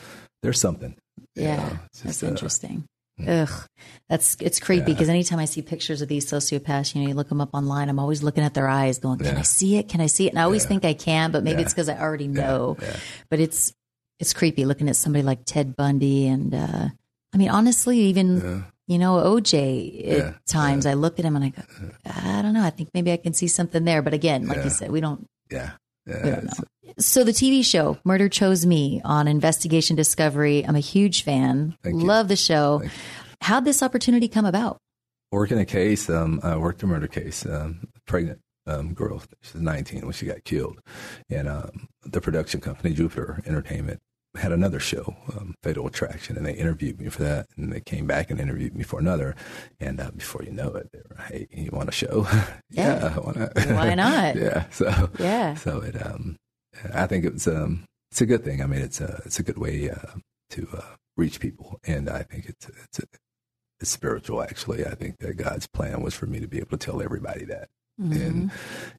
[0.43, 0.97] there's something.
[1.37, 2.85] Yeah, know, it's that's uh, interesting.
[3.27, 3.49] Ugh,
[4.09, 4.95] that's it's creepy Yeah.
[4.95, 7.89] because anytime I see pictures of these sociopaths, you know, you look them up online.
[7.89, 9.89] I'm always looking at their eyes, going, "Can I see it?
[9.89, 10.69] Can I see it?" And I always Yeah.
[10.69, 11.67] think I can, but maybe Yeah.
[11.67, 12.77] it's because I already know.
[12.81, 12.97] yeah.
[13.31, 13.73] But it's
[14.19, 16.89] it's creepy looking at somebody like Ted Bundy, and uh,
[17.35, 18.63] I mean, honestly, even Yeah.
[18.87, 20.05] you know OJ.
[20.09, 21.63] At Yeah, times, I look at him and I go,
[22.07, 22.63] I don't know.
[22.65, 24.01] I think maybe I can see something there.
[24.03, 24.65] But again, like Yeah.
[24.65, 25.73] you said, we don't Yeah.
[26.07, 26.17] Yeah.
[26.17, 26.65] we don't it's- know.
[26.99, 31.77] So the TV show Murder Chose Me on Investigation Discovery, I'm a huge fan.
[31.83, 32.07] Thank you.
[32.07, 32.83] Love the show.
[33.41, 34.79] How'd this opportunity come about?
[35.31, 39.23] Working a case, um, I worked a murder case, um, pregnant um, girl.
[39.41, 40.81] She was 19 when she got killed.
[41.31, 44.01] And um, the production company, Jupiter Entertainment,
[44.43, 47.47] had another show, um, Fatal Attraction, and they interviewed me for that.
[47.57, 49.35] And they came back and interviewed me for another.
[49.81, 52.27] And uh, before you know it, they were, hey, you want a show?
[52.71, 53.15] Yeah.
[53.19, 53.53] why not?
[53.79, 54.37] Why not?
[54.37, 54.69] yeah.
[54.71, 55.55] So, Yeah.
[55.55, 56.37] so it, um,
[56.95, 58.63] I think it's, um, it's a good thing.
[58.63, 60.19] I mean, it's a, it's a good way uh,
[60.51, 61.79] to uh, reach people.
[61.85, 63.03] And I think it's, it's, a,
[63.81, 64.85] it's spiritual, actually.
[64.87, 67.69] I think that God's plan was for me to be able to tell everybody that
[68.01, 68.25] Mhm.
[68.27, 68.51] and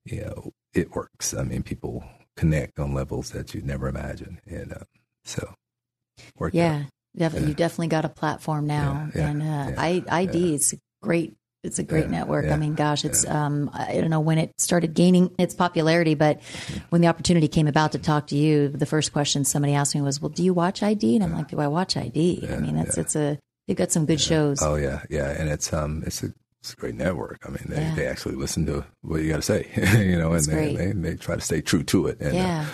[0.06, 1.34] you know it works.
[1.34, 2.04] I mean, people
[2.38, 4.84] connect on levels that you'd never imagine, and uh,
[5.26, 5.54] so.
[6.52, 6.84] Yeah.
[7.16, 7.48] Definitely, Yeah.
[7.50, 9.44] you definitely got a platform now, Yeah, yeah, and
[9.78, 11.36] uh, I, ID, a great.
[11.64, 12.52] It's a great network.
[12.52, 16.42] I mean, gosh, it's um, I don't know when it started gaining its popularity, but
[16.90, 20.02] when the opportunity came about to talk to you, the first question somebody asked me
[20.02, 22.76] was, "Well, do you watch ID?" And I'm like, "Do I watch ID?" I mean,
[22.76, 24.62] it's it's a they've got some good shows.
[24.62, 27.40] Oh yeah, yeah, and it's um it's a it's a great network.
[27.46, 27.96] I mean, they, Yeah.
[27.96, 29.70] they actually listen to what you got to say,
[30.06, 32.20] you know, and they, they they try to stay true to it.
[32.20, 32.66] And, uh, yeah,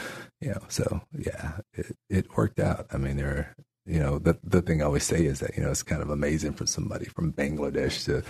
[0.42, 2.88] you know, so yeah, it, it worked out.
[2.92, 5.72] I mean, there, you know, the the thing I always say is that you know
[5.72, 8.24] it's kind of amazing for somebody from Bangladesh to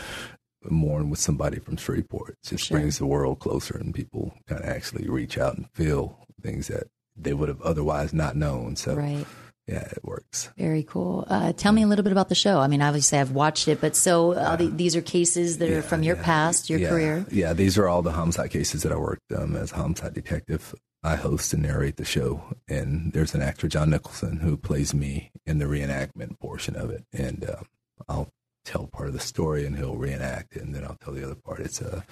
[0.69, 2.31] mourn with somebody from Shreveport.
[2.31, 2.79] It just Sure.
[2.79, 6.87] brings the world closer, and people kind of actually reach out and feel things that
[7.15, 8.75] they would have otherwise not known.
[8.75, 9.25] So right.
[9.67, 10.49] yeah, it works.
[10.57, 11.25] Very cool.
[11.29, 12.59] Uh, tell me a little bit about the show.
[12.59, 15.81] I mean, obviously, I've watched it, but so uh, the, these are cases that are
[15.81, 17.25] from your yeah, past, your yeah, career.
[17.31, 20.73] Yeah, these are all the homicide cases that I worked um, as a homicide detective.
[21.01, 25.31] I host and narrate the show, and there's an actor, John Nicholson, who plays me
[25.45, 27.05] in the reenactment portion of it.
[27.13, 27.65] And um,
[28.09, 28.29] I'll
[28.65, 31.59] tell part of the story, and he'll reenact, and then I'll tell the other part.
[31.61, 32.03] It's a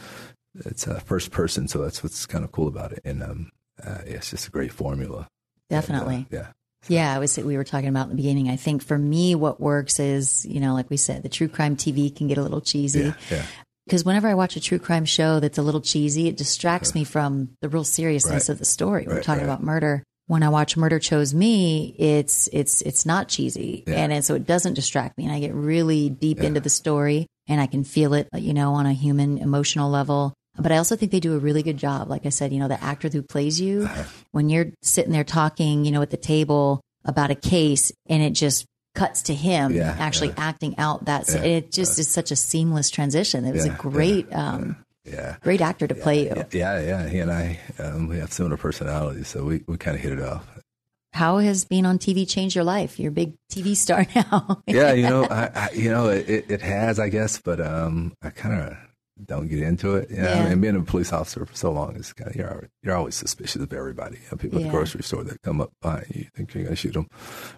[0.66, 3.02] it's a first person, so that's what's kind of cool about it.
[3.04, 3.52] And um,
[3.84, 5.28] uh, yeah, it's just a great formula.
[5.70, 6.28] Definitely.
[6.32, 6.48] And, uh, yeah.
[6.88, 8.50] Yeah, I was we were talking about in the beginning.
[8.50, 11.76] I think for me, what works is you know, like we said, the true crime
[11.76, 13.46] TV can get a little cheesy Yeah, yeah,
[13.88, 17.04] because whenever I watch a true crime show that's a little cheesy, it distracts me
[17.04, 18.54] from the real seriousness Right.
[18.54, 19.06] of the story.
[19.08, 19.52] We're Right, talking right.
[19.54, 20.04] about murder.
[20.28, 23.96] When I watch Murder Chose Me, it's it's it's not cheesy, Yeah.
[23.96, 27.28] and, and so it doesn't distract me, and I get really deep into the story,
[27.48, 30.34] and I can feel it, you know, on a human emotional level.
[30.60, 32.10] But I also think they do a really good job.
[32.10, 34.04] Like I said, you know, the actor who plays you, Uh-huh.
[34.32, 38.32] when you're sitting there talking, you know, at the table about a case, and it
[38.32, 38.66] just
[38.98, 40.36] cuts to him Yeah, actually yeah.
[40.50, 41.30] acting out that.
[41.30, 43.46] Yeah, it just is such a seamless transition.
[43.46, 44.76] It was a great, um,
[45.06, 45.38] yeah.
[45.42, 46.36] great actor to play you.
[46.52, 47.08] Yeah, yeah, yeah.
[47.08, 50.22] He and I, um, we have similar personalities, so we, we kind of hit it
[50.22, 50.46] off.
[51.14, 53.00] How has being on TV changed your life?
[53.00, 54.62] You're a big TV star now.
[54.68, 58.30] yeah, you know, I, I you know, it, it has, I guess, but um, I
[58.30, 58.78] kind of
[59.26, 60.10] don't get into it.
[60.10, 60.24] You know?
[60.24, 60.44] Yeah.
[60.46, 62.96] I mean, being a police officer for so long is kind of you're always, you're
[62.96, 64.18] always suspicious of everybody.
[64.18, 66.64] You know, people at the grocery store that come up behind you, you think you're
[66.64, 67.08] going to shoot them,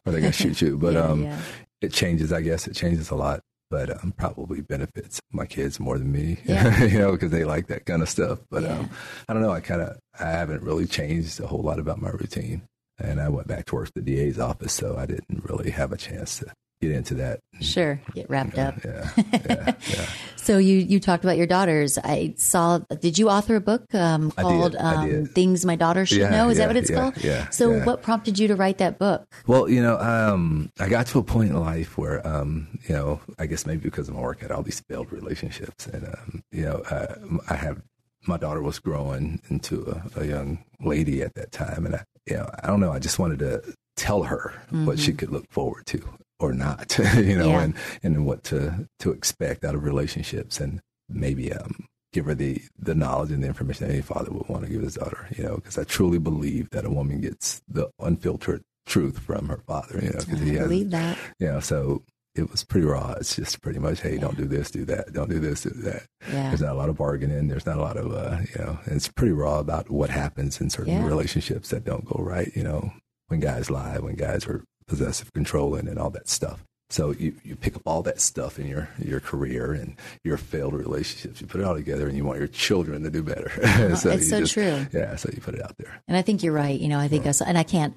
[0.06, 0.78] or they're going to shoot you.
[0.82, 1.40] But Yeah, um, yeah.
[1.82, 2.32] it changes.
[2.34, 3.42] I guess it changes a lot.
[3.72, 6.84] But um, probably benefits my kids more than me, Yeah.
[6.86, 8.40] you know, because they like that kind of stuff.
[8.50, 8.80] But Yeah.
[8.80, 8.90] um,
[9.28, 9.52] I don't know.
[9.52, 12.64] I kind of I haven't really changed a whole lot about my routine,
[12.98, 15.92] and I went back to work at the DA's office, so I didn't really have
[15.92, 16.52] a chance to
[16.82, 17.40] get into that.
[17.62, 18.76] Sure, get wrapped up.
[18.84, 20.06] Yeah, yeah, yeah.
[20.38, 21.98] So you you talked about your daughters.
[21.98, 22.80] I saw.
[23.00, 25.32] Did you author a book um, did, called I um, did.
[25.32, 26.50] "Things My Daughter Should Know"?
[26.50, 27.18] Is that what it's called?
[27.24, 29.28] yeah, So what prompted you to write that book?
[29.48, 33.20] Well, you know, um, I got to a point in life where, um, you know,
[33.38, 36.44] I guess maybe because of my work, I had all these failed relationships, and um,
[36.52, 37.16] you know, uh,
[37.50, 37.82] I have
[38.26, 42.38] my daughter was growing into a, a young lady at that time, and I, you
[42.38, 45.86] know, I don't know, I just wanted to tell her what she could look forward
[45.88, 46.02] to
[46.40, 47.62] or not, you know, Yeah.
[47.64, 47.74] and
[48.04, 52.96] and what to to expect out of relationships, and maybe um, give her the the
[52.96, 55.56] knowledge and the information that any father would want to give his daughter, you know,
[55.56, 60.10] because I truly believe that a woman gets the unfiltered truth from her father, you
[60.12, 61.18] know, because he I has believe that.
[61.40, 62.04] you know, so
[62.36, 63.12] it was pretty raw.
[63.20, 66.04] It's just pretty much, hey, don't do this, do that, don't do this, do that.
[66.32, 66.50] Yeah.
[66.50, 67.48] There's not a lot of bargaining.
[67.50, 70.70] There's not a lot of, uh, you know, it's pretty raw about what happens in
[70.70, 71.06] certain Yeah.
[71.08, 72.50] relationships that don't go right.
[72.56, 72.94] You know,
[73.28, 76.64] when guys lie, when guys are possessive, controlling, and all that stuff.
[76.92, 80.74] So you, you pick up all that stuff in your your career and your failed
[80.74, 81.40] relationships.
[81.40, 83.50] You put it all together, and you want your children to do better.
[83.96, 84.88] so it's so just, true.
[84.92, 86.02] Yeah, so you put it out there.
[86.08, 86.80] And I think you're right.
[86.80, 87.96] You know, I think us, and I can't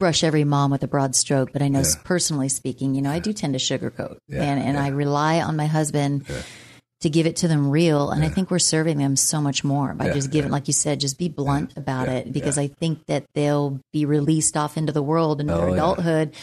[0.00, 1.94] brush every mom with a broad stroke, but I know yeah.
[2.02, 4.84] personally speaking, you know, I do tend to sugarcoat, yeah, and and yeah.
[4.84, 6.26] I rely on my husband
[7.04, 8.10] to give it to them real.
[8.10, 8.30] And yeah.
[8.30, 10.54] I think we're serving them so much more by yeah, just giving, yeah.
[10.54, 14.56] like you said, just be blunt about it because I think that they'll be released
[14.56, 16.34] off into the world and oh, their adulthood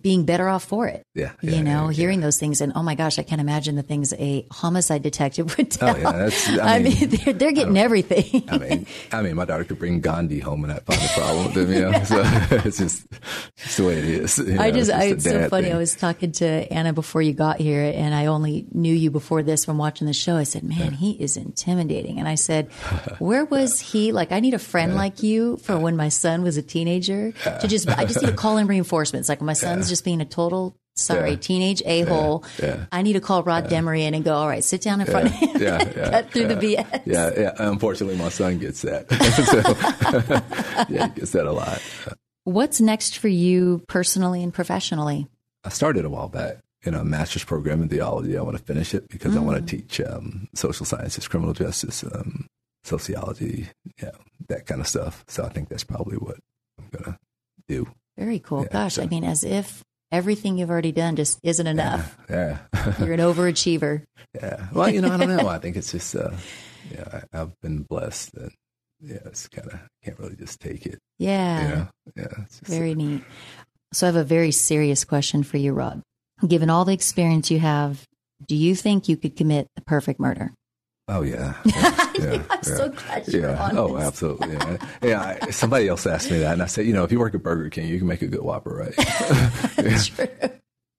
[0.00, 1.06] being better off for it.
[1.14, 1.32] Yeah.
[1.42, 2.26] yeah you know, yeah, hearing yeah.
[2.26, 5.70] those things and oh my gosh, I can't imagine the things a homicide detective would
[5.70, 5.94] tell.
[5.94, 8.44] Oh, yeah, that's, I, mean, I mean they're, they're getting everything.
[8.48, 11.46] I mean, I mean, my daughter could bring Gandhi home and not find a problem
[11.46, 12.22] with him, you know, so
[12.64, 13.06] it's just,
[13.56, 14.38] just the way it is.
[14.38, 15.64] You know, I just, I, it's so funny.
[15.64, 15.74] Thing.
[15.74, 19.42] I was talking to Anna before you got here and I only knew you before
[19.42, 20.36] this from watching the show.
[20.36, 22.18] I said, man, he is intimidating.
[22.18, 22.70] And I said,
[23.18, 24.12] where was he?
[24.12, 27.68] Like, I need a friend like you for when my son was a teenager to
[27.68, 29.28] just, I just need to call in reinforcements.
[29.28, 31.36] Like my son's just being a total sorry, yeah.
[31.36, 32.44] teenage a hole.
[32.58, 32.66] Yeah.
[32.66, 32.86] Yeah.
[32.92, 35.26] I need to call Rod Demery in and go, all right, sit down in front
[35.26, 35.62] of him.
[35.62, 35.84] Yeah.
[36.10, 37.02] Cut through the BS.
[37.04, 37.30] Yeah.
[37.36, 37.52] Yeah.
[37.58, 39.10] Unfortunately, my son gets that.
[40.86, 41.82] so, yeah, he gets that a lot.
[42.44, 45.26] What's next for you personally and professionally?
[45.64, 48.36] I started a while back in a master's program in theology.
[48.36, 49.38] I want to finish it because mm.
[49.38, 52.46] I want to teach um, social sciences, criminal justice, um,
[52.82, 53.68] sociology,
[54.02, 54.10] yeah,
[54.48, 55.24] that kind of stuff.
[55.26, 56.36] So I think that's probably what
[56.78, 57.18] I'm going to
[57.66, 57.88] do.
[58.16, 58.62] Very cool.
[58.62, 59.02] Yeah, Gosh, so.
[59.02, 62.16] I mean, as if everything you've already done just isn't enough.
[62.30, 62.58] Yeah.
[62.72, 62.94] yeah.
[62.98, 64.04] You're an overachiever.
[64.42, 64.66] Yeah.
[64.72, 65.46] Well, you know, I don't know.
[65.46, 66.32] I think it's just, uh,
[66.92, 68.50] yeah, I, have been blessed and
[69.00, 70.98] yeah, it's kind of, can't really just take it.
[71.20, 71.62] Yeah.
[71.62, 71.88] You know?
[72.16, 72.44] Yeah.
[72.64, 73.22] very uh, neat.
[73.92, 76.02] So I have a very serious question for you, Rod.
[76.44, 78.02] Given all the experience you have,
[78.44, 80.52] do you think you could commit the perfect murder?
[81.06, 82.60] Oh yeah, yeah, yeah I'm yeah.
[82.62, 83.70] so glad you're yeah.
[83.74, 84.54] Oh, absolutely.
[84.54, 84.76] Yeah.
[85.02, 85.38] yeah.
[85.42, 87.42] I, somebody else asked me that, and I said, you know, if you work at
[87.42, 88.94] Burger King, you can make a good Whopper, right?
[90.02, 90.26] True.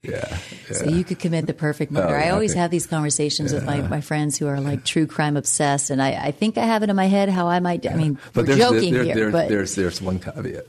[0.03, 0.38] Yeah,
[0.70, 2.16] yeah, So you could commit the perfect murder.
[2.16, 2.60] Oh, I always okay.
[2.60, 3.60] have these conversations yeah.
[3.60, 6.66] with my, my friends who are like true crime obsessed, and I, I think I
[6.66, 7.89] have it in my head how I might.
[7.89, 10.68] I mean, but we're joking there, here, there, but there's there's one caveat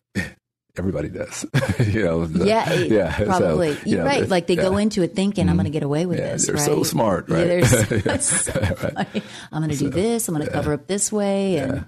[0.79, 1.47] everybody does.
[1.87, 3.75] you know, the, yeah, yeah, probably.
[3.75, 4.29] So, You're know, right.
[4.29, 4.63] Like they yeah.
[4.63, 5.73] go into it thinking, I'm going to mm-hmm.
[5.75, 6.47] get away with yeah, this.
[6.47, 6.65] They're right?
[6.65, 7.47] so smart, right?
[7.47, 8.53] Yeah, they're so,
[8.83, 9.23] right.
[9.53, 10.29] I'm going to do this.
[10.29, 11.85] I'm going to cover up this way, and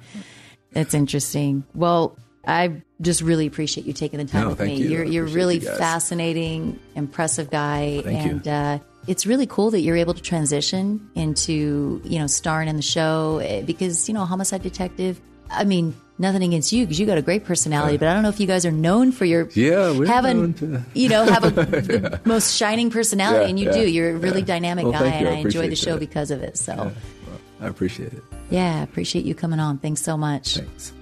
[0.72, 1.64] it's interesting.
[1.74, 2.16] Well,
[2.46, 4.76] I just really appreciate you taking the time no, with me.
[4.76, 4.86] You.
[4.86, 9.80] are you're, you're really you fascinating, impressive guy, thank and uh, it's really cool that
[9.80, 14.24] you're able to transition into you know starring in the show eh, because you know
[14.24, 15.20] homicide detective.
[15.50, 18.28] I mean, nothing against you because you got a great personality, but I don't know
[18.28, 20.82] if you guys are known for your yeah, having to...
[20.94, 23.88] you know have a, the most shining personality, yeah, and you yeah, do.
[23.88, 24.46] You're a really yeah.
[24.46, 26.00] dynamic well, guy, and I, I enjoy the show that.
[26.00, 26.56] because of it.
[26.58, 26.92] So well,
[27.60, 28.22] I appreciate it.
[28.50, 29.78] Yeah, appreciate you coming on.
[29.78, 30.56] Thanks so much.
[30.56, 30.92] Thanks.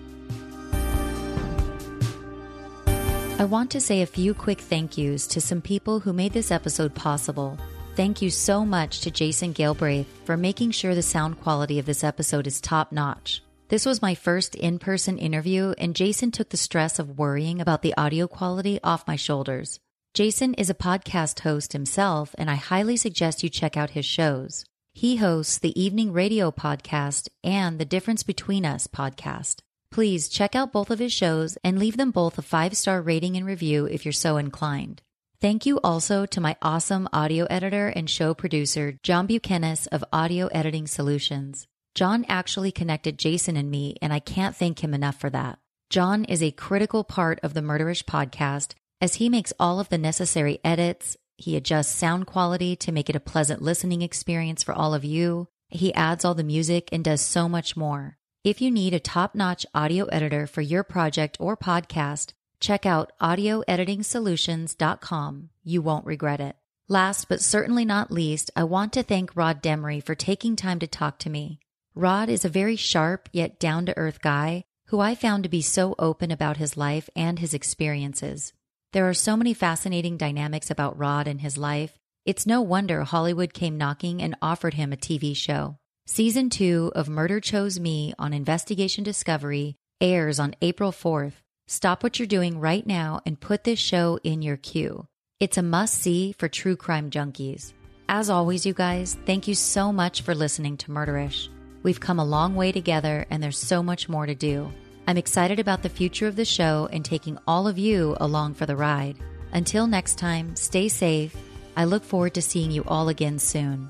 [3.38, 6.50] I want to say a few quick thank yous to some people who made this
[6.50, 7.58] episode possible.
[7.94, 12.02] Thank you so much to Jason Galbraith for making sure the sound quality of this
[12.02, 13.42] episode is top notch.
[13.68, 17.82] This was my first in person interview, and Jason took the stress of worrying about
[17.82, 19.80] the audio quality off my shoulders.
[20.14, 24.64] Jason is a podcast host himself, and I highly suggest you check out his shows.
[24.94, 29.62] He hosts the Evening Radio podcast and the Difference Between Us podcast.
[29.90, 33.36] Please check out both of his shows and leave them both a five star rating
[33.36, 35.02] and review if you're so inclined.
[35.40, 40.46] Thank you also to my awesome audio editor and show producer, John Buchanan of Audio
[40.46, 41.66] Editing Solutions.
[41.96, 45.58] John actually connected Jason and me, and I can't thank him enough for that.
[45.88, 49.96] John is a critical part of the Murderish podcast as he makes all of the
[49.96, 51.16] necessary edits.
[51.38, 55.48] He adjusts sound quality to make it a pleasant listening experience for all of you.
[55.70, 58.18] He adds all the music and does so much more.
[58.44, 63.10] If you need a top notch audio editor for your project or podcast, check out
[63.22, 65.48] audioeditingsolutions.com.
[65.64, 66.56] You won't regret it.
[66.88, 70.86] Last but certainly not least, I want to thank Rod Demery for taking time to
[70.86, 71.58] talk to me.
[71.98, 75.62] Rod is a very sharp yet down to earth guy who I found to be
[75.62, 78.52] so open about his life and his experiences.
[78.92, 81.98] There are so many fascinating dynamics about Rod and his life.
[82.26, 85.78] It's no wonder Hollywood came knocking and offered him a TV show.
[86.04, 91.40] Season 2 of Murder Chose Me on Investigation Discovery airs on April 4th.
[91.66, 95.06] Stop what you're doing right now and put this show in your queue.
[95.40, 97.72] It's a must see for true crime junkies.
[98.06, 101.48] As always, you guys, thank you so much for listening to Murderish.
[101.86, 104.72] We've come a long way together, and there's so much more to do.
[105.06, 108.66] I'm excited about the future of the show and taking all of you along for
[108.66, 109.16] the ride.
[109.52, 111.36] Until next time, stay safe.
[111.76, 113.88] I look forward to seeing you all again soon.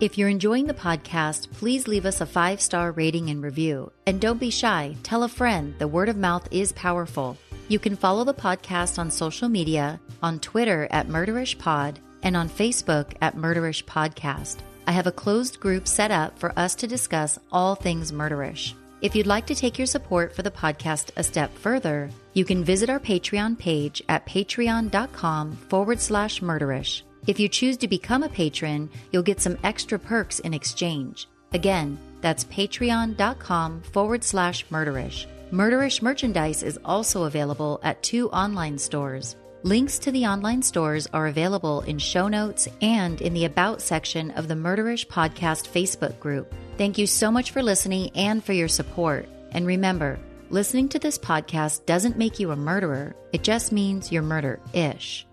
[0.00, 3.92] If you're enjoying the podcast, please leave us a five star rating and review.
[4.06, 5.74] And don't be shy, tell a friend.
[5.78, 7.36] The word of mouth is powerful.
[7.68, 13.14] You can follow the podcast on social media, on Twitter at MurderishPod, and on Facebook
[13.20, 14.58] at Murderish Podcast.
[14.86, 18.74] I have a closed group set up for us to discuss all things murderish.
[19.00, 22.62] If you'd like to take your support for the podcast a step further, you can
[22.62, 27.02] visit our Patreon page at patreon.com forward slash murderish.
[27.26, 31.28] If you choose to become a patron, you'll get some extra perks in exchange.
[31.52, 35.26] Again, that's patreon.com forward slash murderish.
[35.50, 39.36] Murderish merchandise is also available at two online stores.
[39.64, 44.32] Links to the online stores are available in show notes and in the About section
[44.32, 46.52] of the Murderish Podcast Facebook group.
[46.78, 49.28] Thank you so much for listening and for your support.
[49.52, 50.18] And remember,
[50.50, 55.26] listening to this podcast doesn't make you a murderer, it just means you're murder ish.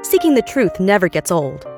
[0.00, 1.66] Seeking the truth never gets old.